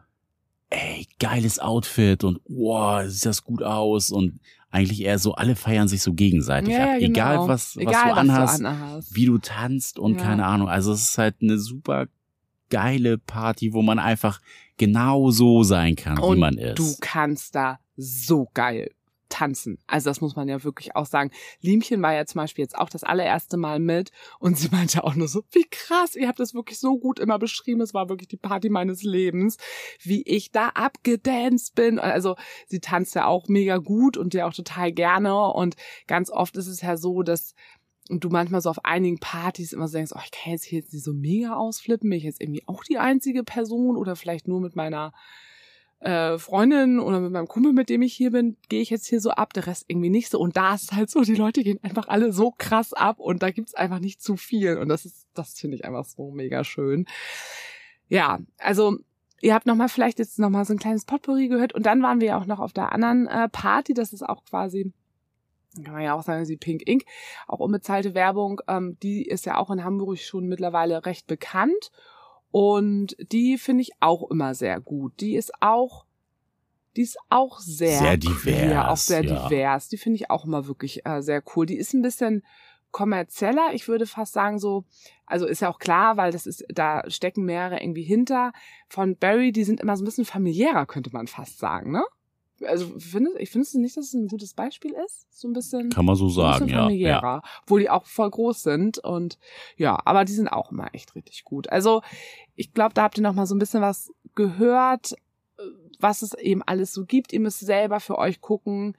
[0.70, 4.40] ey, geiles Outfit und wow, sieht das gut aus und
[4.72, 6.98] eigentlich eher so, alle feiern sich so gegenseitig ja, ab.
[6.98, 7.10] genau.
[7.10, 9.14] Egal was, was Egal, du anhast, Du anhast.
[9.14, 10.22] wie du tanzt und Ja.
[10.24, 10.68] keine Ahnung.
[10.68, 12.06] Also es ist halt eine super
[12.70, 14.40] geile Party, wo man einfach
[14.78, 16.78] genau so sein kann, wie Und man ist.
[16.78, 18.90] Du kannst da so geil
[19.32, 19.78] tanzen.
[19.86, 21.30] Also das muss man ja wirklich auch sagen.
[21.60, 25.14] Liemchen war ja zum Beispiel jetzt auch das allererste Mal mit und sie meinte auch
[25.14, 27.80] nur so, wie krass, ihr habt das wirklich so gut immer beschrieben.
[27.80, 29.56] Es war wirklich die Party meines Lebens,
[30.00, 31.98] wie ich da abgedanced bin.
[31.98, 35.76] Also sie tanzt ja auch mega gut und ja auch total gerne und
[36.06, 37.54] ganz oft ist es ja so, dass
[38.08, 40.92] du manchmal so auf einigen Partys immer so denkst, oh, ich kann jetzt hier jetzt
[40.92, 44.60] nicht so mega ausflippen, bin ich jetzt irgendwie auch die einzige Person oder vielleicht nur
[44.60, 45.12] mit meiner
[46.02, 49.20] äh, Freundin oder mit meinem Kumpel, mit dem ich hier bin, gehe ich jetzt hier
[49.20, 50.38] so ab, der Rest irgendwie nicht so.
[50.38, 53.50] Und da ist halt so, die Leute gehen einfach alle so krass ab und da
[53.50, 54.78] gibt's einfach nicht zu viel.
[54.78, 57.06] Und das ist, das finde ich einfach so mega schön.
[58.08, 58.98] Ja, also
[59.40, 62.28] ihr habt nochmal vielleicht jetzt nochmal so ein kleines Potpourri gehört und dann waren wir
[62.28, 64.92] ja auch noch auf der anderen äh, Party, das ist auch quasi
[65.82, 67.04] kann man ja auch sagen, sie Pink Ink,
[67.46, 71.90] auch unbezahlte Werbung, ähm, die ist ja auch in Hamburg schon mittlerweile recht bekannt.
[72.52, 75.20] Und die finde ich auch immer sehr gut.
[75.20, 76.04] Die ist auch,
[76.96, 79.48] die ist auch sehr, Sehr queer, divers, auch sehr ja.
[79.48, 79.88] divers.
[79.88, 81.66] Die finde ich auch immer wirklich äh, sehr cool.
[81.66, 82.44] Die ist ein bisschen
[82.90, 83.70] kommerzieller.
[83.72, 84.84] Ich würde fast sagen so,
[85.24, 88.52] also ist ja auch klar, weil das ist, da stecken mehrere irgendwie hinter.
[88.86, 92.04] Von Barry, die sind immer so ein bisschen familiärer, könnte man fast sagen, ne?
[92.66, 95.26] Also findest, ich finde nicht, dass es ein gutes Beispiel ist.
[95.30, 95.90] So ein bisschen.
[95.90, 96.88] Kann man so sagen, ja.
[96.88, 97.42] ja.
[97.62, 99.38] obwohl die auch voll groß sind und
[99.76, 101.68] ja, aber die sind auch immer echt richtig gut.
[101.70, 102.02] Also
[102.54, 105.14] ich glaube, da habt ihr noch mal so ein bisschen was gehört,
[105.98, 107.32] was es eben alles so gibt.
[107.32, 108.96] Ihr müsst selber für euch gucken,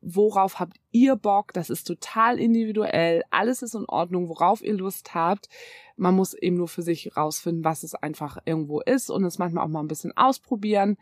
[0.00, 1.52] worauf habt ihr Bock.
[1.52, 3.22] Das ist total individuell.
[3.30, 5.48] Alles ist in Ordnung, worauf ihr Lust habt.
[5.96, 9.64] Man muss eben nur für sich rausfinden, was es einfach irgendwo ist und es manchmal
[9.64, 10.96] auch mal ein bisschen ausprobieren.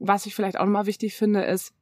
[0.00, 1.72] Was ich vielleicht auch nochmal wichtig finde, ist,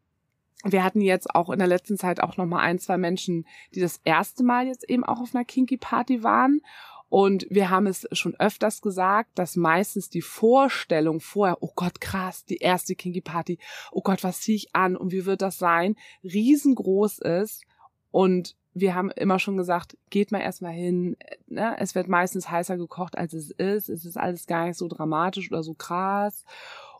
[0.64, 4.00] wir hatten jetzt auch in der letzten Zeit auch nochmal ein, zwei Menschen, die das
[4.04, 6.60] erste Mal jetzt eben auch auf einer Kinky Party waren.
[7.08, 12.44] Und wir haben es schon öfters gesagt, dass meistens die Vorstellung vorher, oh Gott, krass,
[12.44, 13.58] die erste Kinky Party,
[13.92, 17.64] oh Gott, was ziehe ich an und wie wird das sein, riesengroß ist.
[18.10, 21.16] Und wir haben immer schon gesagt, geht mal erstmal hin.
[21.46, 21.76] Ne?
[21.78, 23.88] Es wird meistens heißer gekocht, als es ist.
[23.88, 26.44] Es ist alles gar nicht so dramatisch oder so krass.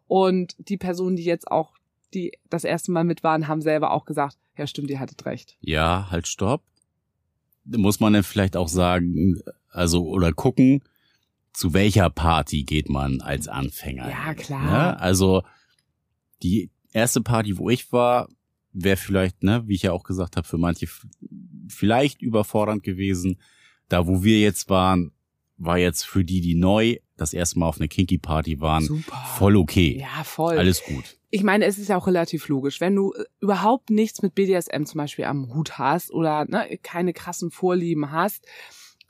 [0.09, 1.75] Und die Personen, die jetzt auch
[2.15, 5.57] die das erste Mal mit waren, haben selber auch gesagt, ja stimmt, ihr hattet recht.
[5.61, 6.63] Ja, halt stopp.
[7.65, 10.83] Muss man dann vielleicht auch sagen, also oder gucken,
[11.53, 14.09] zu welcher Party geht man als Anfänger?
[14.09, 14.65] Ja, klar.
[14.65, 15.01] Ne?
[15.01, 15.43] Also
[16.43, 18.29] die erste Party, wo ich war,
[18.73, 20.89] wäre vielleicht, ne, wie ich ja auch gesagt habe, für manche
[21.69, 23.39] vielleicht überfordernd gewesen.
[23.89, 25.13] Da, wo wir jetzt waren,
[25.59, 29.17] war jetzt für die, die neu das erste Mal auf einer Kinky Party waren, Super.
[29.37, 29.99] voll okay.
[30.01, 30.57] Ja, voll.
[30.57, 31.19] Alles gut.
[31.31, 34.85] Ich meine, es ist ja auch relativ logisch, wenn du äh, überhaupt nichts mit BDSM
[34.85, 38.47] zum Beispiel am Hut hast oder ne, keine krassen Vorlieben hast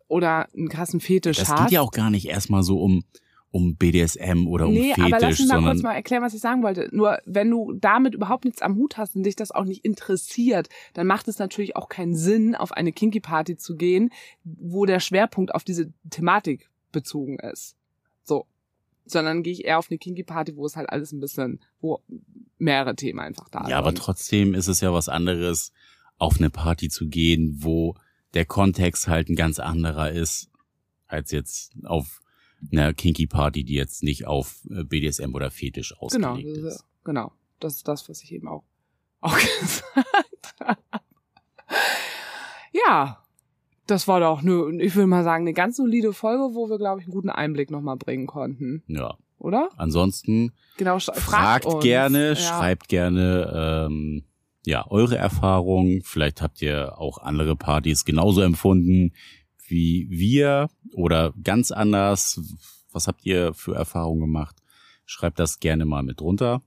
[0.08, 1.64] oder einen krassen Fetisch Das hast.
[1.64, 3.04] geht ja auch gar nicht erstmal so um
[3.50, 6.40] um BDSM oder um nee, Fetisch, aber lass mich mal kurz mal erklären, was ich
[6.40, 6.88] sagen wollte.
[6.92, 10.68] Nur wenn du damit überhaupt nichts am Hut hast und dich das auch nicht interessiert,
[10.92, 14.10] dann macht es natürlich auch keinen Sinn, auf eine Kinky Party zu gehen,
[14.44, 17.76] wo der Schwerpunkt auf diese Thematik bezogen ist.
[18.22, 18.46] So.
[19.06, 22.02] Sondern gehe ich eher auf eine Kinky Party, wo es halt alles ein bisschen, wo
[22.58, 23.70] mehrere Themen einfach da sind.
[23.70, 25.72] Ja, aber trotzdem ist es ja was anderes,
[26.18, 27.94] auf eine Party zu gehen, wo
[28.34, 30.50] der Kontext halt ein ganz anderer ist,
[31.06, 32.20] als jetzt auf
[32.72, 36.84] einer Kinky Party, die jetzt nicht auf äh, BDSM oder Fetisch Genau, ausgelegt das ist.
[37.04, 37.32] genau.
[37.60, 38.62] Das ist das, was ich eben auch,
[39.20, 40.78] auch gesagt habe.
[42.72, 43.22] Ja,
[43.86, 47.00] das war doch eine, ich will mal sagen, eine ganz solide Folge, wo wir, glaube
[47.00, 48.82] ich, einen guten Einblick nochmal bringen konnten.
[48.86, 49.16] Ja.
[49.38, 49.70] Oder?
[49.76, 51.82] Ansonsten Genau, sch- fragt, uns.
[51.82, 52.36] gerne, ja.
[52.36, 54.24] schreibt gerne ähm,
[54.66, 56.02] ja eure Erfahrungen.
[56.04, 59.12] Vielleicht habt ihr auch andere Partys genauso empfunden
[59.70, 62.40] wie wir oder ganz anders.
[62.92, 64.56] Was habt ihr für Erfahrungen gemacht?
[65.06, 66.62] Schreibt das gerne mal mit drunter.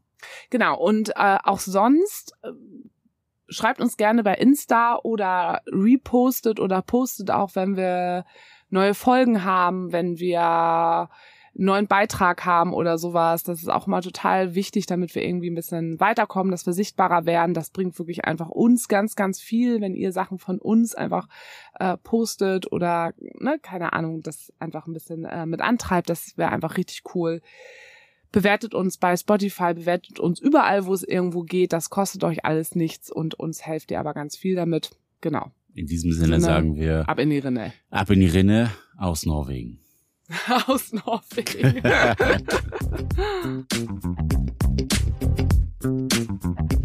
[0.49, 2.49] Genau, und äh, auch sonst äh,
[3.49, 8.26] schreibt uns gerne bei Insta oder repostet oder postet auch, wenn wir
[8.70, 11.10] neue Folgen haben, wenn wir
[11.58, 13.43] einen neuen Beitrag haben oder sowas.
[13.43, 17.26] Das ist auch mal total wichtig, damit wir irgendwie ein bisschen weiterkommen, dass wir sichtbarer
[17.26, 17.54] werden.
[17.54, 21.28] Das bringt wirklich einfach uns ganz, ganz viel, wenn ihr Sachen von uns einfach
[21.80, 26.10] äh, postet oder, ne, keine Ahnung, das einfach ein bisschen äh, mit antreibt.
[26.10, 27.41] Das wäre einfach richtig cool.
[28.32, 31.74] Bewertet uns bei Spotify, bewertet uns überall, wo es irgendwo geht.
[31.74, 34.91] Das kostet euch alles nichts und uns helft ihr aber ganz viel damit.
[35.20, 35.52] Genau.
[35.74, 36.39] In diesem Sinne Sinne.
[36.41, 37.74] sagen wir Ab in die Rinne.
[37.89, 39.80] ab in die Rinne aus Norwegen.
[40.68, 41.82] Aus Norwegen.